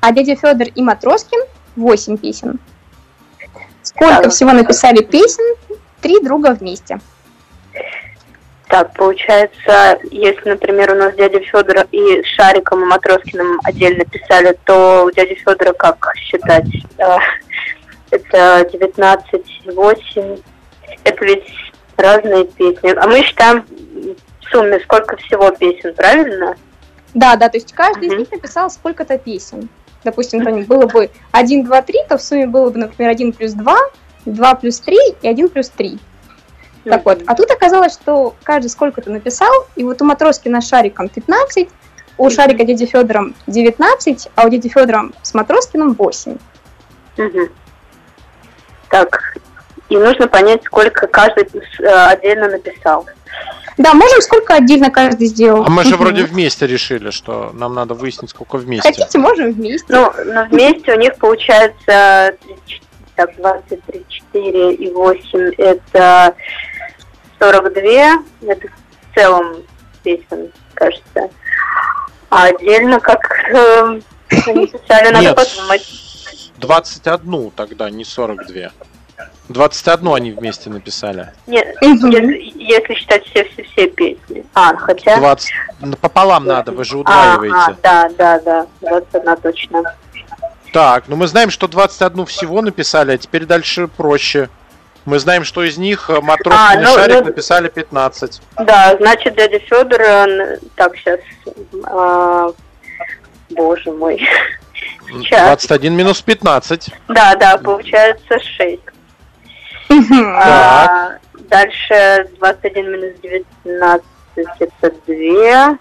а 0.00 0.10
дядя 0.10 0.34
Федор 0.36 0.68
и 0.74 0.82
Матроскин 0.82 1.40
8 1.76 2.16
песен. 2.16 2.58
Сколько 3.82 4.30
всего 4.30 4.52
написали 4.52 5.02
песен? 5.02 5.44
Три 6.00 6.18
друга 6.20 6.56
вместе. 6.58 6.98
Так, 8.68 8.94
получается, 8.94 9.98
если, 10.10 10.48
например, 10.48 10.92
у 10.92 10.94
нас 10.94 11.14
дядя 11.14 11.40
Федор 11.40 11.86
и 11.92 12.22
Шариком 12.24 12.82
и 12.82 12.86
Матроскиным 12.86 13.60
отдельно 13.62 14.06
писали, 14.06 14.56
то 14.64 15.04
у 15.04 15.10
дяди 15.10 15.34
Федора 15.34 15.74
как 15.74 16.14
считать? 16.16 16.68
Это 18.10 18.66
19, 18.72 19.66
8. 19.66 20.36
Это 21.04 21.24
ведь 21.24 21.44
разные 21.98 22.46
песни. 22.46 22.94
А 22.96 23.06
мы 23.06 23.22
считаем 23.22 23.66
сумме 24.52 24.78
сколько 24.80 25.16
всего 25.16 25.50
песен, 25.50 25.94
правильно? 25.94 26.56
Да, 27.14 27.36
да, 27.36 27.48
то 27.48 27.56
есть 27.56 27.72
каждый 27.72 28.06
из 28.06 28.12
Мгм. 28.12 28.20
них 28.20 28.30
написал 28.30 28.70
сколько-то 28.70 29.18
песен. 29.18 29.68
Допустим, 30.04 30.44
там 30.44 30.62
было 30.64 30.86
бы 30.86 31.10
1, 31.32 31.64
2, 31.64 31.82
3, 31.82 31.98
то 32.08 32.18
в 32.18 32.22
сумме 32.22 32.46
было 32.46 32.70
бы, 32.70 32.78
например, 32.78 33.10
1 33.10 33.32
плюс 33.32 33.52
2, 33.52 33.76
2 34.26 34.54
плюс 34.54 34.80
3 34.80 34.96
и 35.22 35.28
1 35.28 35.48
плюс 35.48 35.68
3. 35.68 35.98
Так 36.84 37.04
вот, 37.04 37.22
а 37.26 37.34
тут 37.36 37.50
оказалось, 37.50 37.92
что 37.92 38.34
каждый 38.42 38.68
сколько-то 38.68 39.10
написал, 39.10 39.52
и 39.76 39.84
вот 39.84 40.02
у 40.02 40.04
Матроскина 40.04 40.60
с 40.60 40.68
Шариком 40.68 41.08
15, 41.08 41.68
у 42.18 42.28
Шарика 42.30 42.64
дяди 42.64 42.86
Федором 42.86 43.34
19, 43.46 44.28
а 44.34 44.46
у 44.46 44.48
дяди 44.48 44.68
Федором 44.68 45.14
с 45.22 45.32
Матроскиным 45.32 45.92
8. 45.92 46.38
Мгм. 47.16 47.48
Так, 48.88 49.36
и 49.88 49.96
нужно 49.96 50.26
понять, 50.26 50.64
сколько 50.64 51.06
каждый 51.06 51.48
э, 51.80 51.86
отдельно 51.86 52.48
написал. 52.48 53.06
Да, 53.78 53.94
можем 53.94 54.20
сколько 54.20 54.54
отдельно 54.54 54.90
каждый 54.90 55.26
сделал. 55.26 55.64
А 55.64 55.70
мы 55.70 55.84
же 55.84 55.96
вроде 55.96 56.24
вместе 56.24 56.66
решили, 56.66 57.10
что 57.10 57.50
нам 57.54 57.74
надо 57.74 57.94
выяснить, 57.94 58.30
сколько 58.30 58.56
вместе. 58.56 58.88
Хотите, 58.88 59.18
можем 59.18 59.52
вместе. 59.52 59.86
Ну, 59.88 60.12
но 60.26 60.44
вместе 60.44 60.94
у 60.94 60.98
них 60.98 61.16
получается 61.16 62.36
34, 62.42 62.80
так, 63.16 63.36
23, 63.36 64.04
4 64.08 64.74
и 64.74 64.90
8 64.90 65.38
это 65.58 66.34
42. 67.38 68.22
Это 68.46 68.68
в 68.68 69.14
целом 69.14 69.56
песен, 70.02 70.52
кажется. 70.74 71.30
А 72.30 72.44
отдельно 72.46 72.98
как 73.00 73.20
э, 73.52 74.00
они 74.46 74.66
писали, 74.66 75.10
надо 75.10 75.20
Нет, 75.20 75.36
подумать. 75.36 75.82
21 76.56 77.50
тогда, 77.50 77.90
не 77.90 78.04
42. 78.04 78.70
21 79.52 80.14
они 80.14 80.32
вместе 80.32 80.70
написали. 80.70 81.32
Нет, 81.46 81.76
если, 81.80 82.52
если 82.56 82.94
считать 82.94 83.24
все, 83.26 83.44
все, 83.44 83.62
все 83.64 83.86
песни. 83.88 84.44
А, 84.54 84.76
хотя... 84.76 85.16
20... 85.18 85.50
ну, 85.80 85.96
Пополам 85.96 86.44
надо, 86.44 86.72
вы 86.72 86.84
же 86.84 86.96
А, 86.96 87.00
удваиваете. 87.00 87.54
а, 87.54 87.74
да, 87.82 88.08
да, 88.16 88.40
да, 88.40 88.66
21 88.80 89.36
точно. 89.36 89.82
Так, 90.72 91.04
ну 91.08 91.16
мы 91.16 91.26
знаем, 91.26 91.50
что 91.50 91.68
21 91.68 92.26
всего 92.26 92.62
написали, 92.62 93.12
а 93.12 93.18
теперь 93.18 93.44
дальше 93.44 93.88
проще. 93.88 94.48
Мы 95.04 95.18
знаем, 95.18 95.44
что 95.44 95.64
из 95.64 95.76
них 95.78 96.08
э, 96.10 96.20
Матроскин 96.20 96.54
А, 96.58 96.74
и 96.74 96.84
ну, 96.84 96.94
Шарик 96.94 97.16
ну- 97.20 97.24
написали 97.26 97.68
15. 97.68 98.40
Да, 98.58 98.96
значит, 98.98 99.34
дядя 99.34 99.58
Федор, 99.58 100.00
так, 100.76 100.96
сейчас, 100.96 101.20
боже 103.50 103.90
мой. 103.92 104.22
Сейчас. 105.08 105.42
21 105.46 105.94
минус 105.94 106.22
15. 106.22 106.90
Да, 107.08 107.34
да, 107.36 107.58
получается 107.58 108.38
6. 108.56 108.80
А, 110.34 111.18
дальше 111.48 112.28
21 112.38 112.92
минус 112.92 113.18
19 113.22 114.04
это 114.60 114.90
2. 115.06 115.78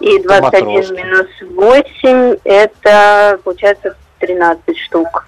И 0.00 0.18
21 0.22 0.66
Матроскин. 0.66 0.96
минус 0.96 1.26
8 1.40 2.36
это 2.44 3.38
получается 3.44 3.96
13 4.18 4.78
штук. 4.78 5.26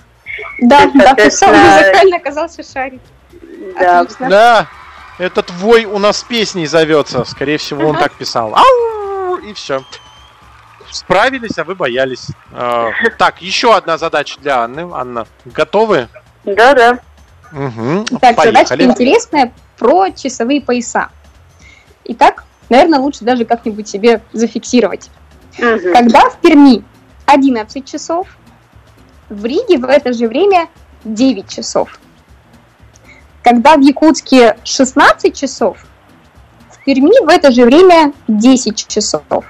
Да, 0.61 0.81
есть, 0.83 0.95
да, 0.95 1.05
соответственно, 1.05 1.55
самый 1.55 1.79
музыкальный 1.79 2.17
оказался 2.19 2.62
Шарик. 2.62 3.01
Да, 3.79 4.01
Отлично. 4.01 4.29
Да, 4.29 4.67
этот 5.19 5.51
вой 5.51 5.85
у 5.85 5.99
нас 5.99 6.23
песней 6.23 6.67
зовется. 6.67 7.25
Скорее 7.25 7.59
всего, 7.59 7.89
он 7.89 7.97
так 7.97 8.12
писал. 8.12 8.55
Ау! 8.55 9.37
И 9.37 9.53
все. 9.55 9.83
Справились, 10.91 11.59
а 11.59 11.65
вы 11.65 11.75
боялись. 11.75 12.29
Э, 12.53 12.91
Так, 13.19 13.41
еще 13.43 13.75
одна 13.75 13.99
задача 13.99 14.39
для 14.41 14.62
Анны. 14.62 14.89
Анна, 14.93 15.27
готовы? 15.45 16.09
да, 16.45 16.75
да. 16.75 16.99
Угу. 17.53 18.19
Так, 18.21 18.37
задачка 18.43 18.77
Поехали. 18.77 18.85
интересная 18.85 19.53
про 19.79 20.11
часовые 20.11 20.61
пояса. 20.61 21.09
Итак, 22.05 22.45
наверное, 22.69 22.99
лучше 22.99 23.25
даже 23.25 23.45
как-нибудь 23.45 23.89
себе 23.89 24.23
зафиксировать. 24.33 25.11
Мгм. 25.59 25.93
Когда 25.93 26.31
в 26.31 26.39
Перми 26.39 26.85
11 27.27 27.85
часов, 27.85 28.27
в 29.29 29.45
Риге 29.45 29.79
в 29.79 29.85
это 29.85 30.13
же 30.13 30.29
время 30.29 30.69
9 31.05 31.49
часов. 31.49 31.99
Когда 33.43 33.77
в 33.77 33.81
Якутске 33.81 34.57
16 34.65 35.35
часов, 35.35 35.85
в 36.71 36.85
Перми 36.85 37.25
в 37.25 37.29
это 37.29 37.51
же 37.53 37.65
время 37.65 38.13
10 38.29 38.87
часов. 38.87 39.45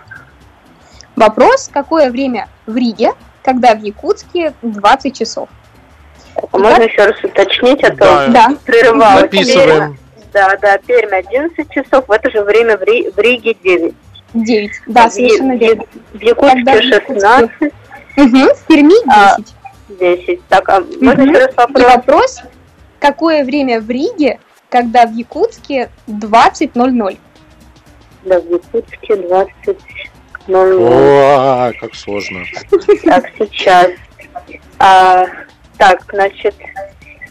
Вопрос, 1.15 1.71
какое 1.73 2.11
время 2.11 2.49
в 2.67 2.77
Риге, 2.77 3.13
когда 3.43 3.75
в 3.75 3.83
Якутске 3.83 4.55
20 4.63 5.15
часов? 5.17 5.49
А 6.53 6.59
Можно 6.59 6.83
еще 6.83 7.05
раз 7.05 7.16
уточнить, 7.22 7.83
а 7.85 7.90
то 7.90 7.96
Да. 7.96 8.27
Да, 8.29 8.49
прерывалось. 8.64 9.20
Записываем. 9.22 9.99
Да, 10.33 10.57
да, 10.61 10.79
Пермь 10.79 11.14
11 11.14 11.70
часов, 11.70 12.07
в 12.09 12.12
это 12.12 12.31
же 12.31 12.42
время 12.42 12.77
в, 12.77 12.83
Ри- 12.83 13.11
в 13.11 13.18
Риге 13.18 13.55
9. 13.62 13.94
9. 14.35 14.70
Да, 14.87 15.09
В- 15.09 15.12
совершенно 15.12 15.57
верно. 15.57 15.85
В 16.12 16.18
в 16.18 16.22
Якутске? 16.22 16.83
16, 16.83 17.51
Мгм, 18.16 18.49
в 18.55 18.66
Перми 18.66 18.94
А, 19.09 19.37
10. 19.38 19.55
10. 19.99 20.40
Так, 20.49 20.68
а 20.68 20.81
можно 21.01 21.22
Мгм. 21.25 21.31
еще 21.35 21.38
раз 21.44 21.53
И 21.53 21.57
вопрос? 21.57 21.83
вопрос, 21.94 22.42
какое 22.99 23.44
время 23.44 23.81
в 23.81 23.88
Риге, 23.88 24.38
когда 24.68 25.07
в 25.07 25.12
Якутске 25.14 25.90
20.00? 26.07 27.18
Да, 28.25 28.40
в 28.40 28.51
Якутске 28.51 29.16
20. 29.16 29.79
Ну, 30.49 30.87
О, 30.87 31.72
как 31.81 31.94
сложно. 31.94 32.40
так, 33.05 33.25
сейчас. 33.38 33.90
А, 34.79 35.25
так, 35.79 36.03
значит, 36.12 36.55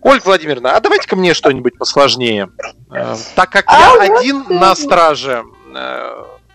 Ольга 0.00 0.24
Владимировна, 0.24 0.76
а 0.76 0.80
давайте-ка 0.80 1.14
мне 1.14 1.34
что-нибудь 1.34 1.76
посложнее. 1.78 2.48
Э, 2.90 3.14
Так 3.34 3.50
как 3.50 3.64
А 3.66 3.78
я 3.78 3.90
вот 3.90 4.18
один 4.18 4.44
на 4.48 4.74
страже, 4.74 5.44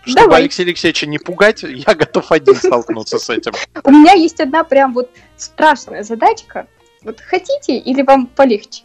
чтобы 0.02 0.20
Давай. 0.26 0.40
Алексея 0.42 0.66
Алексеевича 0.66 1.06
не 1.06 1.18
пугать, 1.18 1.62
я 1.62 1.94
готов 1.94 2.32
один 2.32 2.56
столкнуться 2.56 3.18
с 3.18 3.30
этим. 3.30 3.52
У 3.84 3.90
меня 3.90 4.14
есть 4.14 4.40
одна 4.40 4.64
прям 4.64 4.94
вот 4.94 5.10
страшная 5.36 6.02
задачка. 6.02 6.66
Вот 7.02 7.20
хотите 7.20 7.78
или 7.78 8.02
вам 8.02 8.26
полегче? 8.26 8.82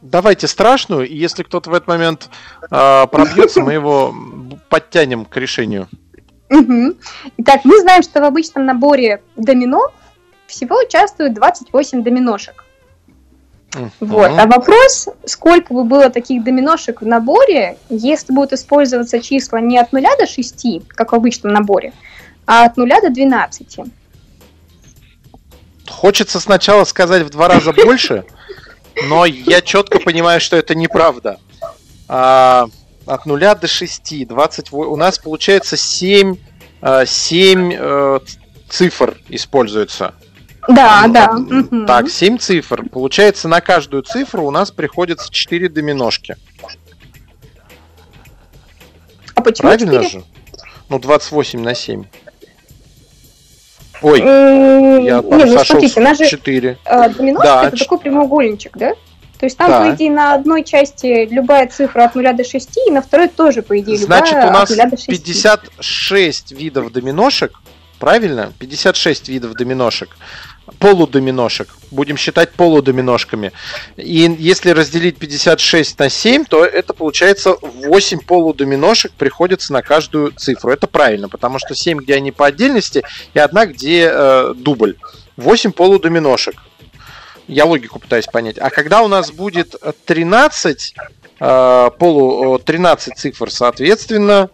Давайте 0.00 0.48
страшную, 0.48 1.08
и 1.08 1.14
если 1.14 1.44
кто-то 1.44 1.70
в 1.70 1.74
этот 1.74 1.88
момент 1.88 2.28
э, 2.70 3.06
пробьется, 3.10 3.60
мы 3.60 3.72
его 3.72 4.14
подтянем 4.68 5.24
к 5.24 5.36
решению. 5.36 5.88
Мгм. 6.48 6.96
Итак, 7.38 7.60
мы 7.64 7.80
знаем, 7.80 8.02
что 8.02 8.20
в 8.20 8.24
обычном 8.24 8.66
наборе 8.66 9.22
домино 9.36 9.92
всего 10.46 10.76
участвует 10.78 11.34
28 11.34 12.02
доминошек. 12.02 12.64
Вот. 14.00 14.30
Мгм. 14.30 14.40
А 14.40 14.46
вопрос, 14.46 15.08
сколько 15.24 15.74
бы 15.74 15.84
было 15.84 16.10
таких 16.10 16.44
доминошек 16.44 17.02
в 17.02 17.06
наборе, 17.06 17.76
если 17.88 18.32
будут 18.32 18.52
использоваться 18.52 19.20
числа 19.20 19.58
не 19.60 19.78
от 19.78 19.92
0 19.92 20.02
до 20.18 20.26
6, 20.26 20.82
как 20.88 21.12
в 21.12 21.14
обычном 21.14 21.52
наборе, 21.52 21.92
а 22.46 22.66
от 22.66 22.76
0 22.76 22.88
до 23.00 23.10
12. 23.10 23.80
Хочется 25.88 26.40
сначала 26.40 26.84
сказать 26.84 27.22
в 27.22 27.30
два 27.30 27.48
раза 27.48 27.72
больше, 27.72 28.24
но 29.08 29.26
я 29.26 29.60
четко 29.60 29.98
понимаю, 29.98 30.40
что 30.40 30.56
это 30.56 30.74
неправда. 30.74 31.38
От 33.06 33.26
0 33.26 33.38
до 33.60 33.66
6, 33.66 34.26
20, 34.26 34.72
у 34.72 34.96
нас 34.96 35.18
получается 35.18 35.76
7, 35.76 36.36
7 37.06 38.18
цифр 38.68 39.16
используется. 39.28 40.14
Да, 40.68 41.06
да. 41.08 41.36
Так, 41.86 42.08
7 42.08 42.38
цифр. 42.38 42.88
Получается, 42.88 43.48
на 43.48 43.60
каждую 43.60 44.02
цифру 44.02 44.44
у 44.46 44.50
нас 44.50 44.70
приходится 44.70 45.30
4 45.30 45.68
доминошки. 45.68 46.36
А 49.34 49.42
почему 49.42 49.68
Правильно 49.68 49.92
4? 50.02 50.08
же? 50.08 50.24
Ну, 50.88 50.98
28 50.98 51.60
на 51.60 51.74
7. 51.74 52.04
Ой, 54.00 54.20
я 54.20 54.98
Не, 55.00 55.10
там 55.22 55.38
ну 55.38 55.46
сошел 55.58 55.64
смотрите, 55.80 56.00
у 56.00 56.02
нас 56.02 56.18
же 56.18 56.26
4. 56.28 56.78
э, 56.84 57.08
доминошка 57.10 57.46
Да, 57.46 57.68
это 57.68 57.76
ч- 57.76 57.84
такой 57.84 57.98
прямоугольничек, 57.98 58.76
да? 58.76 58.92
То 59.38 59.46
есть 59.46 59.56
там, 59.56 59.68
Да. 59.68 59.80
по 59.84 59.94
идее, 59.94 60.10
на 60.10 60.34
одной 60.34 60.64
части 60.64 61.26
любая 61.30 61.66
цифра 61.66 62.04
от 62.04 62.14
0 62.14 62.32
до 62.34 62.44
6, 62.44 62.78
и 62.86 62.90
на 62.90 63.02
второй 63.02 63.28
тоже, 63.28 63.62
по 63.62 63.78
идее, 63.78 63.98
Значит, 63.98 64.34
любая 64.34 64.48
у 64.48 64.52
нас 64.52 64.70
от 64.70 64.76
0 64.76 64.90
до 64.90 64.96
6. 64.96 65.06
56 65.08 66.52
видов 66.52 66.92
доминошек, 66.92 67.52
правильно? 67.98 68.52
56 68.58 69.28
видов 69.28 69.54
доминошек. 69.54 70.16
Полудоминошек. 70.78 71.68
Будем 71.90 72.16
считать 72.16 72.52
полудоминошками. 72.52 73.52
И 73.96 74.34
если 74.38 74.70
разделить 74.70 75.18
56 75.18 75.98
на 75.98 76.08
7, 76.08 76.46
то 76.46 76.64
это 76.64 76.94
получается 76.94 77.56
8 77.60 78.20
полудоминошек 78.20 79.12
приходится 79.12 79.72
на 79.74 79.82
каждую 79.82 80.32
цифру. 80.32 80.70
Это 80.70 80.86
правильно, 80.86 81.28
потому 81.28 81.58
что 81.58 81.74
7, 81.74 81.98
где 81.98 82.14
они 82.14 82.32
по 82.32 82.46
отдельности, 82.46 83.02
и 83.34 83.38
одна, 83.38 83.66
где 83.66 84.10
э, 84.10 84.54
дубль. 84.56 84.96
8 85.36 85.72
полудоминошек. 85.72 86.54
Я 87.46 87.66
логику 87.66 87.98
пытаюсь 87.98 88.26
понять. 88.26 88.58
А 88.58 88.70
когда 88.70 89.02
у 89.02 89.08
нас 89.08 89.30
будет 89.30 89.74
13 90.06 90.94
э, 91.40 91.90
полу, 91.98 92.56
э, 92.56 92.58
13 92.58 93.16
цифр, 93.16 93.50
соответственно, 93.50 94.50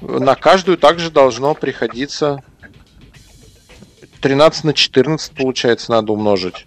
на 0.00 0.34
каждую 0.34 0.76
также 0.76 1.10
должно 1.10 1.54
приходиться 1.54 2.42
13 4.20 4.64
на 4.64 4.74
14, 4.74 5.34
получается, 5.34 5.92
надо 5.92 6.12
умножить. 6.12 6.66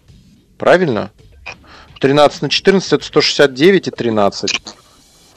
Правильно? 0.58 1.12
13 2.00 2.42
на 2.44 2.50
14 2.50 2.94
это 2.94 3.04
169 3.04 3.88
и 3.88 3.92
13. 3.92 4.62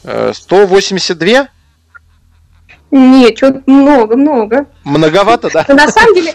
Э, 0.05 0.33
182? 0.35 1.49
Нет, 2.91 3.37
что 3.37 3.63
много-много. 3.67 4.67
Многовато, 4.85 5.51
да? 5.53 5.65
Но 5.69 5.75
на 5.75 5.89
самом 5.89 6.15
деле 6.15 6.35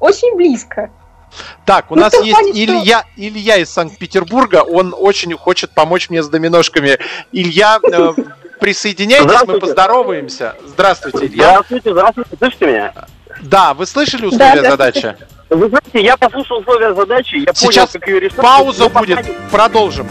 очень 0.00 0.36
близко. 0.36 0.90
Так, 1.64 1.90
у 1.90 1.94
Ну, 1.96 2.02
нас 2.02 2.14
есть 2.22 2.38
что- 2.38 2.50
Илья, 2.52 3.04
Илья 3.16 3.56
из 3.58 3.70
Санкт-Петербурга. 3.70 4.62
Он 4.62 4.94
очень 4.96 5.36
хочет 5.36 5.70
помочь 5.70 6.10
мне 6.10 6.22
с 6.22 6.28
доминошками. 6.28 6.98
Илья, 7.32 7.78
э, 7.82 8.12
присоединяйтесь, 8.60 9.46
мы 9.46 9.58
поздороваемся. 9.58 10.54
Здравствуйте, 10.66 11.26
Илья. 11.26 11.50
Здравствуйте, 11.50 11.92
здравствуйте, 11.92 12.30
слышите 12.38 12.66
меня? 12.66 12.92
Да, 13.42 13.74
вы 13.74 13.86
слышали 13.86 14.26
условия 14.26 14.62
Да, 14.62 14.70
задачи? 14.72 15.16
Вы 15.50 15.68
знаете, 15.68 16.00
я 16.02 16.16
послушал 16.16 16.58
условия 16.60 16.94
задачи, 16.94 17.36
я 17.46 17.52
Сейчас 17.54 17.90
понял, 17.90 18.00
как 18.00 18.08
ее 18.08 18.20
решать. 18.20 18.36
Пауза 18.36 18.88
будет. 18.88 19.26
не- 19.26 19.34
Продолжим. 19.50 20.06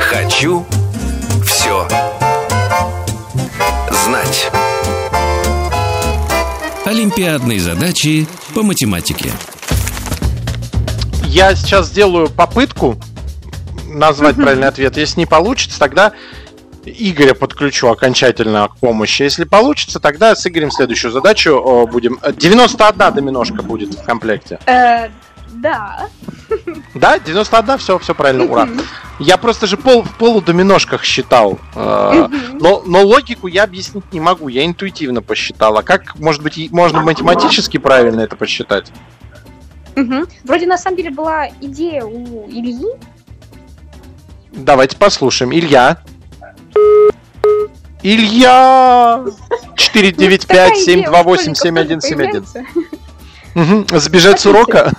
Хочу 0.00 0.64
все 1.44 1.86
знать. 3.90 4.50
Олимпиадные 7.02 7.58
задачи 7.58 8.28
по 8.54 8.62
математике. 8.62 9.32
Я 11.24 11.56
сейчас 11.56 11.88
сделаю 11.88 12.30
попытку 12.30 12.96
назвать 13.88 14.36
правильный 14.36 14.68
ответ. 14.68 14.96
Если 14.96 15.18
не 15.18 15.26
получится, 15.26 15.80
тогда 15.80 16.12
Игоря 16.84 17.34
подключу 17.34 17.88
окончательно 17.88 18.68
к 18.68 18.76
помощи. 18.76 19.22
Если 19.24 19.42
получится, 19.42 19.98
тогда 19.98 20.36
с 20.36 20.46
Игорем 20.46 20.70
следующую 20.70 21.10
задачу 21.10 21.88
будем. 21.90 22.20
Э, 22.22 22.32
91 22.32 23.14
доминошка 23.14 23.64
будет 23.64 23.94
в 23.94 24.04
комплекте. 24.04 24.60
Да. 25.62 26.08
Да, 26.94 27.18
91, 27.20 27.78
все, 27.78 27.98
все 28.00 28.14
правильно, 28.14 28.44
ура. 28.44 28.68
Я 29.20 29.36
просто 29.36 29.68
же 29.68 29.76
пол, 29.76 30.02
в 30.02 30.16
полудоминошках 30.16 31.04
считал. 31.04 31.58
э. 31.76 32.28
Но, 32.54 32.82
но 32.84 33.02
логику 33.02 33.46
я 33.46 33.62
объяснить 33.62 34.12
не 34.12 34.18
могу, 34.20 34.48
я 34.48 34.66
интуитивно 34.66 35.22
посчитал. 35.22 35.78
А 35.78 35.82
как, 35.84 36.18
может 36.18 36.42
быть, 36.42 36.72
можно 36.72 37.00
математически 37.02 37.76
правильно 37.78 38.22
это 38.22 38.34
посчитать? 38.36 38.90
Вроде 40.44 40.66
на 40.66 40.76
самом 40.76 40.96
деле 40.96 41.10
была 41.10 41.46
идея 41.60 42.02
у 42.04 42.48
Ильи. 42.48 42.88
Давайте 44.50 44.96
послушаем. 44.96 45.52
Илья. 45.52 45.98
Илья! 48.02 49.22
495-728-7171. 49.76 52.66
Мгм, 53.54 53.86
Сбежать 54.00 54.40
с 54.40 54.46
урока? 54.46 54.92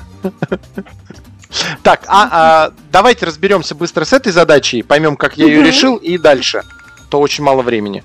Так, 1.83 2.05
а, 2.07 2.29
а, 2.31 2.73
давайте 2.91 3.25
разберемся 3.25 3.75
быстро 3.75 4.05
с 4.05 4.13
этой 4.13 4.31
задачей, 4.31 4.81
поймем, 4.81 5.15
как 5.15 5.37
я 5.37 5.45
ее 5.45 5.59
Мгм. 5.59 5.67
решил, 5.67 5.95
и 5.97 6.17
дальше. 6.17 6.63
То 7.09 7.19
очень 7.19 7.43
мало 7.43 7.61
времени. 7.61 8.03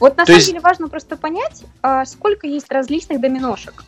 Вот 0.00 0.16
на 0.16 0.24
То 0.24 0.26
самом 0.32 0.36
есть- 0.38 0.48
деле 0.48 0.60
важно 0.60 0.88
просто 0.88 1.16
понять, 1.16 1.62
а, 1.82 2.04
сколько 2.04 2.46
есть 2.48 2.70
различных 2.72 3.20
доминошек. 3.20 3.84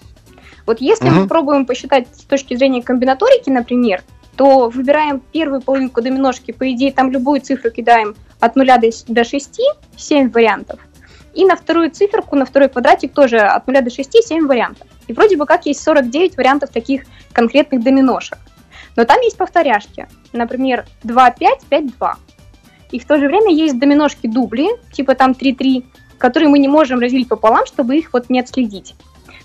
Вот 0.66 0.80
если 0.80 1.06
мы 1.08 1.20
Мгм. 1.20 1.28
пробуем 1.28 1.66
посчитать 1.66 2.06
с 2.16 2.22
точки 2.22 2.54
зрения 2.56 2.82
комбинаторики, 2.82 3.50
например, 3.50 4.02
то 4.36 4.68
выбираем 4.68 5.20
первую 5.32 5.62
половинку 5.62 6.00
доминошки, 6.02 6.52
по 6.52 6.70
идее, 6.72 6.92
там 6.92 7.10
любую 7.10 7.40
цифру 7.40 7.70
кидаем 7.70 8.14
от 8.38 8.54
0 8.54 8.78
до 8.78 8.86
с- 8.92 9.04
до 9.08 9.24
6, 9.24 9.60
7 9.96 10.30
вариантов. 10.30 10.78
И 11.34 11.44
на 11.44 11.56
вторую 11.56 11.90
циферку, 11.90 12.36
на 12.36 12.44
второй 12.46 12.68
квадратик 12.68 13.12
тоже 13.12 13.38
от 13.38 13.66
0 13.66 13.80
до 13.82 13.90
6, 13.90 14.22
7 14.22 14.46
вариантов. 14.46 14.86
И 15.06 15.12
вроде 15.12 15.36
бы 15.36 15.46
как 15.46 15.66
есть 15.66 15.82
49 15.82 16.36
вариантов 16.36 16.70
таких 16.70 17.04
конкретных 17.32 17.82
доминошек. 17.82 18.38
Но 18.96 19.04
там 19.04 19.20
есть 19.20 19.36
повторяшки. 19.36 20.08
Например, 20.32 20.84
2, 21.04 21.30
5, 21.30 21.60
5, 21.68 21.98
2. 21.98 22.16
И 22.92 22.98
в 22.98 23.06
то 23.06 23.18
же 23.18 23.26
время 23.26 23.52
есть 23.52 23.78
доминошки 23.78 24.26
дубли, 24.26 24.68
типа 24.92 25.14
там 25.14 25.32
3-3, 25.32 25.84
которые 26.18 26.48
мы 26.48 26.58
не 26.58 26.68
можем 26.68 26.98
разделить 26.98 27.28
пополам, 27.28 27.66
чтобы 27.66 27.96
их 27.96 28.12
вот 28.12 28.30
не 28.30 28.40
отследить. 28.40 28.94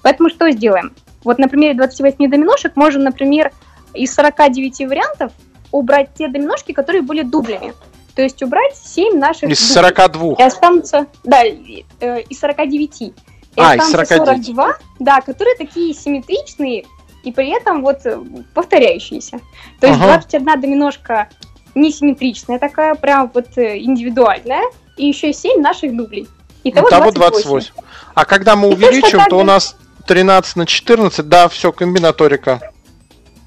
Поэтому 0.01 0.29
что 0.29 0.49
сделаем? 0.51 0.93
Вот 1.23 1.37
на 1.37 1.47
примере 1.47 1.73
28 1.75 2.29
доминошек 2.29 2.75
можем, 2.75 3.03
например, 3.03 3.51
из 3.93 4.13
49 4.13 4.79
вариантов 4.87 5.31
убрать 5.71 6.09
те 6.17 6.27
доминошки, 6.27 6.71
которые 6.71 7.01
были 7.01 7.23
дублями. 7.23 7.73
То 8.15 8.21
есть 8.21 8.41
убрать 8.43 8.75
7 8.75 9.17
наших 9.17 9.49
Из 9.49 9.59
дублей. 9.59 9.73
42. 9.73 10.35
И 10.37 10.43
останутся, 10.43 11.05
да, 11.23 11.43
э, 11.43 12.21
из 12.23 12.39
49. 12.39 13.13
А, 13.57 13.73
останутся 13.73 14.15
49. 14.17 14.45
42, 14.45 14.77
да, 14.99 15.21
которые 15.21 15.55
такие 15.57 15.93
симметричные 15.93 16.85
и 17.23 17.31
при 17.31 17.49
этом 17.49 17.81
вот 17.81 18.05
э, 18.05 18.19
повторяющиеся. 18.53 19.39
То 19.79 19.87
есть 19.87 19.99
Ага. 19.99 20.17
21 20.19 20.61
доминошка 20.61 21.29
несимметричная 21.75 22.59
такая, 22.59 22.95
прям 22.95 23.31
вот 23.33 23.57
э, 23.57 23.77
индивидуальная, 23.79 24.63
и 24.97 25.07
еще 25.07 25.33
7 25.33 25.61
наших 25.61 25.95
дублей. 25.95 26.27
Итого, 26.63 26.89
Итого 26.89 27.11
28. 27.11 27.49
28. 27.49 27.73
А 28.13 28.25
когда 28.25 28.55
мы 28.55 28.69
И 28.69 28.73
увеличим, 28.73 29.19
то 29.29 29.37
у 29.37 29.43
нас 29.43 29.75
13 30.07 30.55
на 30.57 30.65
14, 30.65 31.27
да, 31.27 31.47
все, 31.47 31.71
комбинаторика. 31.71 32.71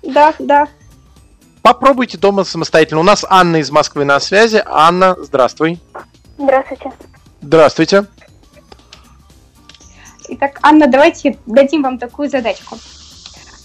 Да, 0.03 0.35
да. 0.39 0.69
Попробуйте 1.63 2.19
дома 2.19 2.45
самостоятельно. 2.45 3.01
У 3.01 3.05
нас 3.05 3.25
Анна 3.29 3.57
из 3.57 3.71
Москвы 3.71 4.05
на 4.05 4.21
связи. 4.21 4.63
Анна, 4.67 5.17
здравствуй. 5.19 5.81
Здравствуйте. 6.37 6.93
Здравствуйте. 7.41 8.07
Итак, 10.29 10.59
Анна, 10.63 10.87
давайте 10.87 11.37
дадим 11.47 11.83
вам 11.83 11.99
такую 11.99 12.31
задачку. 12.31 12.77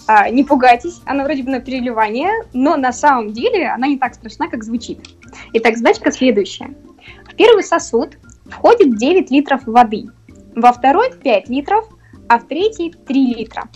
А, 0.06 0.28
не 0.28 0.44
пугайтесь, 0.44 1.00
она 1.06 1.24
вроде 1.24 1.42
бы 1.42 1.50
на 1.50 1.60
переливание, 1.60 2.30
но 2.52 2.76
на 2.76 2.92
самом 2.92 3.32
деле 3.32 3.68
она 3.68 3.86
не 3.86 3.96
так 3.96 4.14
страшна, 4.14 4.48
как 4.48 4.62
звучит. 4.62 5.00
Итак, 5.54 5.76
задачка 5.78 6.12
следующая. 6.12 6.74
В 7.24 7.34
первый 7.34 7.62
сосуд 7.62 8.18
входит 8.44 8.98
9 8.98 9.30
литров 9.30 9.62
воды, 9.66 10.06
во 10.54 10.72
второй 10.72 11.12
5 11.12 11.48
литров, 11.48 11.88
а 12.28 12.38
в 12.38 12.46
третий 12.46 12.90
3 12.90 13.34
литра. 13.34 13.68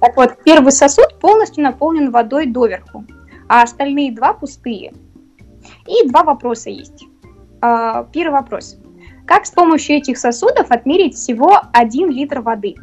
Так 0.00 0.16
вот, 0.16 0.42
первый 0.44 0.72
сосуд 0.72 1.18
полностью 1.20 1.64
наполнен 1.64 2.10
водой 2.10 2.46
доверху, 2.46 3.04
а 3.48 3.62
остальные 3.62 4.12
два 4.12 4.32
пустые. 4.32 4.94
И 5.86 6.08
два 6.08 6.22
вопроса 6.22 6.70
есть. 6.70 7.04
А, 7.60 8.04
Первый 8.04 8.40
вопрос. 8.40 8.78
Как 9.30 9.46
с 9.46 9.52
помощью 9.52 9.98
этих 9.98 10.18
сосудов 10.18 10.72
отмерить 10.72 11.14
всего 11.14 11.60
1 11.72 12.10
литр 12.10 12.40
воды? 12.40 12.74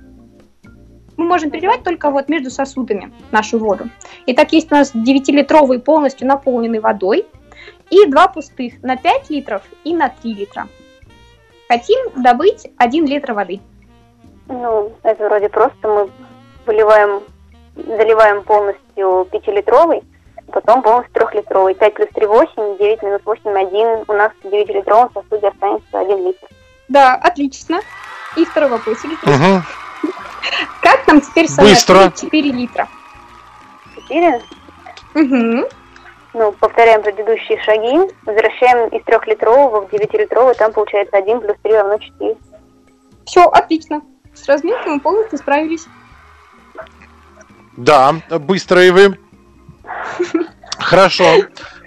Мы 1.17 1.25
можем 1.25 1.51
переливать 1.51 1.83
только 1.83 2.09
вот 2.09 2.29
между 2.29 2.49
сосудами 2.49 3.11
нашу 3.33 3.59
воду. 3.59 3.89
Итак, 4.27 4.53
есть 4.53 4.71
у 4.71 4.75
нас 4.75 4.95
9-литровый 4.95 5.79
полностью 5.79 6.25
наполненный 6.25 6.79
водой 6.79 7.25
и 7.89 8.05
два 8.05 8.29
пустых 8.29 8.81
на 8.81 8.95
5 8.95 9.29
литров 9.29 9.61
и 9.83 9.93
на 9.93 10.07
3 10.07 10.33
литра. 10.35 10.69
Хотим 11.67 12.23
добыть 12.23 12.65
1 12.77 13.05
литр 13.05 13.33
воды. 13.33 13.59
Ну, 14.47 14.93
это 15.03 15.25
вроде 15.25 15.49
просто. 15.49 15.85
Мы 15.85 16.09
выливаем, 16.65 17.23
заливаем 17.75 18.45
полностью 18.45 19.27
пятилитровый, 19.33 20.01
потом 20.51 20.81
полностью 20.81 21.13
трехлитровый. 21.13 21.75
5 21.75 21.93
плюс 21.93 22.09
3– 22.13 22.25
8, 22.27 22.77
9 22.77 23.03
минус 23.03 23.21
8– 23.25 23.49
1. 23.57 24.05
У 24.07 24.13
нас 24.13 24.31
в 24.41 24.45
9-литровом 24.45 25.11
сосуде 25.13 25.47
останется 25.47 25.99
1 25.99 26.25
литр. 26.25 26.47
Да, 26.87 27.15
отлично. 27.15 27.81
И 28.35 28.45
второй 28.45 28.69
вопрос. 28.69 29.03
Мгм. 29.03 29.63
Как 30.81 31.07
нам 31.07 31.21
теперь 31.21 31.47
Быстро. 31.57 31.95
самоответить 31.95 32.21
4 32.21 32.51
литра? 32.51 32.87
4. 33.95 34.41
Угу. 35.15 35.69
Ну, 36.33 36.51
повторяем 36.53 37.01
предыдущие 37.01 37.61
шаги. 37.63 38.13
Возвращаем 38.25 38.87
из 38.89 39.03
трехлитрового 39.03 39.87
в 39.87 39.91
9-литровый. 39.91 40.55
Там 40.55 40.71
получается 40.71 41.17
1 41.17 41.41
плюс 41.41 41.57
3 41.63 41.73
равно 41.73 41.97
4. 41.97 42.35
Все, 43.25 43.43
отлично. 43.43 44.01
С 44.33 44.47
разметкой 44.47 44.93
мы 44.93 44.99
полностью 44.99 45.39
справились. 45.39 45.87
Да, 47.75 48.13
быстрые 48.29 48.91
вы. 48.91 49.17
Хорошо. 50.77 51.25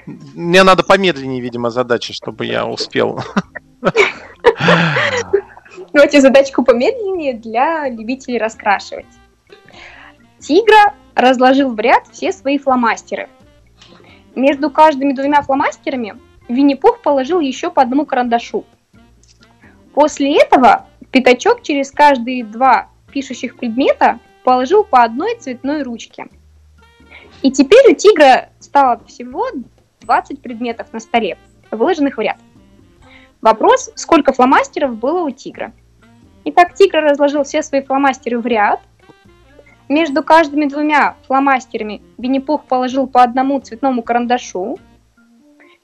Мне 0.07 0.63
надо 0.63 0.83
помедленнее, 0.83 1.41
видимо, 1.41 1.71
задача, 1.71 2.13
чтобы 2.13 2.47
я 2.47 2.67
успел. 2.67 3.21
Давайте 5.93 6.21
задачку 6.21 6.65
помедленнее 6.65 7.35
для 7.35 7.89
любителей 7.89 8.39
раскрашивать. 8.39 9.07
Тигра 10.39 10.95
разложил 11.15 11.75
в 11.75 11.81
ряд 11.81 12.07
все 12.11 12.33
свои 12.33 12.59
фломастеры. 12.59 13.29
Между 14.35 14.71
каждыми 14.71 15.13
двумя 15.13 15.43
фломастерами 15.43 16.15
Винни-Пух 16.49 17.03
положил 17.03 17.41
еще 17.41 17.71
по 17.71 17.83
одному 17.83 18.07
карандашу. 18.07 18.65
После 19.93 20.37
этого 20.41 20.87
Пятачок 21.11 21.63
через 21.63 21.91
каждые 21.91 22.45
два 22.45 22.89
пишущих 23.13 23.57
предмета 23.57 24.21
положил 24.45 24.85
по 24.85 25.03
одной 25.03 25.37
цветной 25.37 25.83
ручке. 25.83 26.29
И 27.43 27.51
теперь 27.51 27.93
у 27.93 27.95
тигра 27.95 28.51
стало 28.59 29.03
всего 29.07 29.47
20 30.01 30.43
предметов 30.43 30.93
на 30.93 31.01
столе, 31.01 31.39
выложенных 31.71 32.17
в 32.17 32.21
ряд. 32.21 32.37
Вопрос, 33.41 33.91
сколько 33.95 34.33
фломастеров 34.33 34.97
было 34.97 35.23
у 35.23 35.31
тигра. 35.31 35.73
Итак, 36.45 36.75
тигр 36.75 36.99
разложил 36.99 37.45
все 37.45 37.63
свои 37.63 37.83
фломастеры 37.83 38.39
в 38.39 38.47
ряд. 38.47 38.81
Между 39.89 40.23
каждыми 40.23 40.67
двумя 40.67 41.17
фломастерами 41.27 42.03
Винни-Пух 42.19 42.65
положил 42.65 43.07
по 43.07 43.23
одному 43.23 43.61
цветному 43.61 44.03
карандашу. 44.03 44.79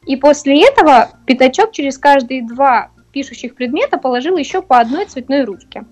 И 0.07 0.17
после 0.17 0.63
этого 0.63 1.11
Пятачок 1.27 1.73
через 1.73 1.99
каждые 1.99 2.47
два 2.47 2.91
пишущих 3.13 3.55
предмета 3.55 3.99
положил 3.99 4.37
еще 4.37 4.63
по 4.63 4.79
одной 4.79 5.07
цветной 5.07 5.45
ручке. 5.45 5.85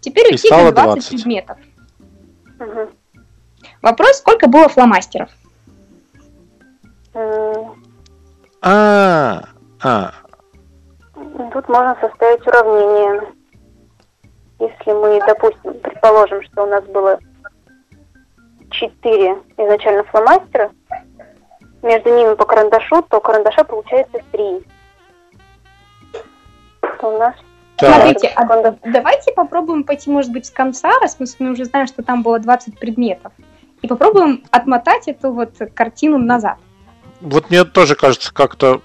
Теперь 0.00 0.34
у 0.34 0.36
тигра 0.36 0.70
стало 0.70 0.72
20, 0.72 0.94
20. 0.94 1.10
предметов. 1.10 1.58
Мгм. 2.58 2.90
Вопрос, 3.82 4.18
сколько 4.18 4.48
было 4.48 4.68
фломастеров? 4.68 5.30
А, 8.62 9.44
а, 9.82 10.12
Тут 11.52 11.68
можно 11.68 11.96
составить 12.00 12.46
уравнение. 12.46 13.22
Если 14.58 14.92
мы, 14.92 15.20
допустим, 15.26 15.74
предположим, 15.80 16.42
что 16.42 16.64
у 16.64 16.66
нас 16.66 16.84
было 16.84 17.18
4 18.70 19.36
изначально 19.56 20.04
фломастера, 20.04 20.70
между 21.82 22.14
ними 22.14 22.34
по 22.34 22.44
карандашу, 22.44 23.02
то 23.02 23.20
карандаша 23.20 23.64
получается 23.64 24.18
3. 24.32 24.66
То 27.00 27.14
у 27.14 27.18
нас. 27.18 27.34
Смотрите, 27.78 28.30
а 28.36 28.44
давайте 28.84 29.32
попробуем 29.32 29.84
пойти, 29.84 30.10
может 30.10 30.30
быть, 30.30 30.44
с 30.44 30.50
конца, 30.50 30.90
раз 31.00 31.16
мы 31.18 31.26
с 31.26 31.38
вами 31.38 31.52
уже 31.52 31.64
знаем, 31.64 31.86
что 31.86 32.02
там 32.02 32.22
было 32.22 32.38
20 32.38 32.78
предметов. 32.78 33.32
И 33.82 33.88
попробуем 33.88 34.44
отмотать 34.50 35.08
эту 35.08 35.32
вот 35.32 35.54
картину 35.74 36.18
назад. 36.18 36.58
Вот 37.20 37.50
мне 37.50 37.64
тоже 37.64 37.94
кажется, 37.94 38.32
как-то 38.32 38.82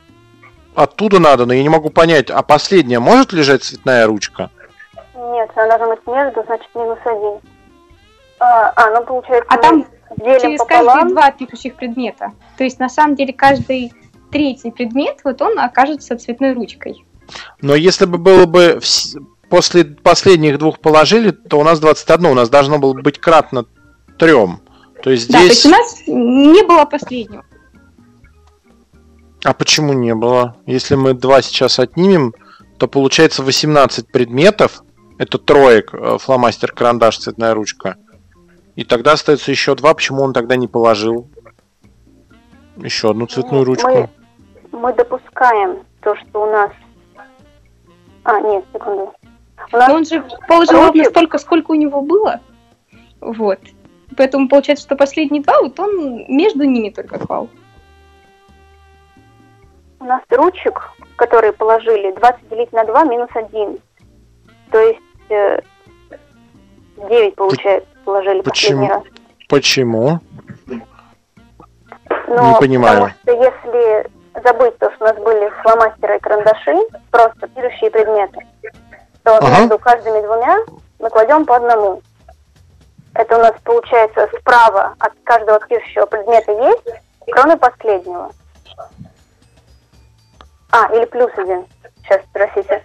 оттуда 0.73 1.19
надо, 1.19 1.45
но 1.45 1.53
я 1.53 1.63
не 1.63 1.69
могу 1.69 1.89
понять, 1.89 2.29
а 2.29 2.41
последняя 2.43 2.99
может 2.99 3.33
лежать 3.33 3.63
цветная 3.63 4.07
ручка? 4.07 4.51
Нет, 5.15 5.49
она 5.55 5.77
должна 5.77 5.95
быть 5.95 6.07
между, 6.07 6.43
значит, 6.45 6.67
минус 6.75 6.99
1. 7.03 7.39
А, 8.39 8.73
а, 8.75 8.89
ну 8.91 9.05
получается... 9.05 9.45
А 9.49 9.55
мы- 9.55 9.61
там 9.61 9.85
делим 10.19 10.39
через 10.41 10.59
пополам. 10.59 10.85
каждые 10.85 11.13
два 11.13 11.31
пишущих 11.31 11.75
предмета. 11.75 12.31
То 12.57 12.63
есть, 12.63 12.79
на 12.79 12.89
самом 12.89 13.15
деле, 13.15 13.33
каждый 13.33 13.93
третий 14.31 14.71
предмет, 14.71 15.19
вот 15.23 15.41
он 15.41 15.57
окажется 15.59 16.17
цветной 16.17 16.53
ручкой. 16.53 17.05
Но 17.61 17.73
если 17.75 18.05
бы 18.05 18.17
было 18.17 18.45
бы 18.45 18.79
вс- 18.81 19.17
после 19.49 19.85
последних 19.85 20.57
двух 20.57 20.79
положили, 20.79 21.31
то 21.31 21.59
у 21.59 21.63
нас 21.63 21.79
21, 21.79 22.25
у 22.27 22.33
нас 22.33 22.49
должно 22.49 22.77
было 22.77 22.93
быть 22.93 23.19
кратно 23.19 23.65
трем. 24.19 24.61
То 25.03 25.11
есть 25.11 25.29
Да, 25.31 25.39
то 25.39 25.45
здесь... 25.45 25.63
есть 25.63 25.65
у 25.65 25.69
нас 25.69 26.03
не 26.07 26.63
было 26.63 26.85
последнего. 26.85 27.45
А 29.43 29.53
почему 29.53 29.93
не 29.93 30.15
было? 30.15 30.57
Если 30.65 30.95
мы 30.95 31.13
два 31.13 31.41
сейчас 31.41 31.77
отнимем, 31.79 32.33
то 32.79 32.87
получается 32.87 33.43
18 33.43 34.11
предметов. 34.11 34.81
Это 35.17 35.37
троек, 35.37 35.93
э, 35.93 36.17
фломастер, 36.19 36.71
карандаш, 36.71 37.19
цветная 37.19 37.53
ручка. 37.53 37.97
И 38.75 38.83
тогда 38.83 39.13
остается 39.13 39.51
еще 39.51 39.75
два. 39.75 39.93
Почему 39.93 40.23
он 40.23 40.33
тогда 40.33 40.55
не 40.55 40.67
положил? 40.67 41.29
Еще 42.77 43.11
одну 43.11 43.27
цветную 43.27 43.59
Нет, 43.59 43.67
ручку. 43.67 44.09
Мы, 44.71 44.79
мы 44.79 44.93
допускаем 44.93 45.83
то, 46.01 46.15
что 46.15 46.43
у 46.43 46.51
нас... 46.51 46.71
А, 48.23 48.41
нет, 48.41 48.65
секунду. 48.73 49.13
У 49.71 49.77
нас 49.77 49.89
он 49.89 50.05
же 50.05 50.23
положил 50.47 50.81
ровно 50.81 51.03
столько, 51.05 51.37
сколько 51.37 51.71
у 51.71 51.75
него 51.75 52.01
было. 52.01 52.41
Вот. 53.21 53.59
Поэтому 54.17 54.47
получается, 54.47 54.85
что 54.85 54.95
последние 54.95 55.43
два, 55.43 55.61
вот 55.61 55.79
он 55.79 56.25
между 56.27 56.63
ними 56.63 56.89
только 56.89 57.19
клал. 57.19 57.49
У 59.99 60.05
нас 60.05 60.21
ручек, 60.29 60.81
которые 61.15 61.53
положили, 61.53 62.11
20 62.13 62.49
делить 62.49 62.71
на 62.73 62.83
2 62.85 63.03
минус 63.05 63.29
1. 63.33 63.77
То 64.71 64.79
есть 64.79 64.99
э, 65.29 65.59
9 67.09 67.35
получается 67.35 67.89
положили 68.05 68.41
почему? 68.41 68.81
последний 68.81 68.87
раз. 68.89 69.03
Почему? 69.49 70.19
Но 72.27 72.51
Не 72.51 72.59
понимаю. 72.59 73.13
Потому 73.23 73.43
что 73.43 73.65
если 73.71 74.09
забыть 74.43 74.77
то, 74.77 74.91
что 74.91 75.05
у 75.05 75.07
нас 75.07 75.17
были 75.17 75.49
фломастеры 75.61 76.17
и 76.17 76.19
карандаши, 76.19 76.75
просто 77.11 77.47
пишущие 77.47 77.89
предметы, 77.89 78.39
то 79.23 79.37
Ага. 79.37 79.61
между 79.61 79.79
каждыми 79.79 80.21
двумя 80.21 80.57
мы 80.99 81.09
кладем 81.09 81.45
по 81.45 81.55
одному. 81.55 82.01
Это 83.15 83.37
у 83.37 83.39
нас 83.39 83.53
получается 83.63 84.29
справа 84.39 84.93
от 84.99 85.13
каждого 85.23 85.59
пишущего 85.61 86.05
предмета 86.05 86.51
есть, 86.51 87.01
кроме 87.31 87.55
последнего. 87.55 88.31
А, 90.69 90.93
или 90.93 91.05
плюс 91.05 91.31
один. 91.37 91.65
Сейчас 92.03 92.21
спросите. 92.29 92.83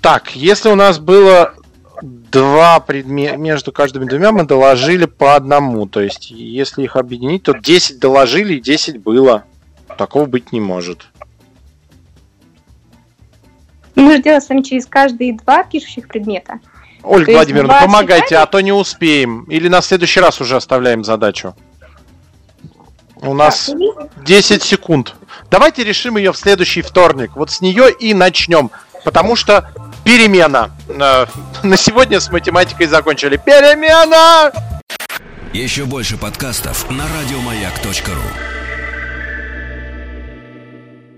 Так, 0.00 0.34
если 0.34 0.70
у 0.70 0.74
нас 0.74 0.98
было 0.98 1.54
два 2.02 2.80
предмета, 2.80 3.36
между 3.36 3.70
каждыми 3.70 4.06
двумя 4.06 4.32
мы 4.32 4.44
доложили 4.44 5.04
по 5.04 5.36
одному. 5.36 5.86
То 5.86 6.00
есть, 6.00 6.32
если 6.32 6.82
их 6.82 6.96
объединить, 6.96 7.44
то 7.44 7.52
10 7.52 8.00
доложили 8.00 8.54
и 8.54 8.60
10 8.60 9.00
было. 9.00 9.44
Такого 9.96 10.26
быть 10.26 10.50
не 10.50 10.60
может. 10.60 11.06
Мы 13.94 14.16
же 14.16 14.22
делаем 14.22 14.40
с 14.40 14.48
вами 14.48 14.62
через 14.62 14.86
каждые 14.86 15.36
два 15.36 15.62
пишущих 15.62 16.08
предмета. 16.08 16.58
Ольга 17.02 17.26
То 17.26 17.32
Владимировна, 17.32 17.80
помогайте, 17.80 18.36
а 18.36 18.46
то 18.46 18.60
не 18.60 18.72
успеем. 18.72 19.44
Или 19.44 19.68
на 19.68 19.80
следующий 19.82 20.20
раз 20.20 20.40
уже 20.40 20.56
оставляем 20.56 21.04
задачу. 21.04 21.54
У 23.16 23.34
нас 23.34 23.70
10 24.24 24.62
секунд. 24.62 25.14
Давайте 25.50 25.84
решим 25.84 26.16
ее 26.16 26.32
в 26.32 26.36
следующий 26.36 26.82
вторник. 26.82 27.32
Вот 27.34 27.50
с 27.50 27.60
нее 27.60 27.90
и 27.92 28.14
начнем. 28.14 28.70
Потому 29.04 29.36
что 29.36 29.70
перемена. 30.04 30.70
Э, 30.88 31.26
На 31.62 31.76
сегодня 31.76 32.20
с 32.20 32.30
математикой 32.30 32.86
закончили. 32.86 33.36
Перемена! 33.36 34.52
Еще 35.52 35.84
больше 35.84 36.16
подкастов 36.16 36.88
на 36.90 37.04
радиомаяк.ру. 37.04 38.59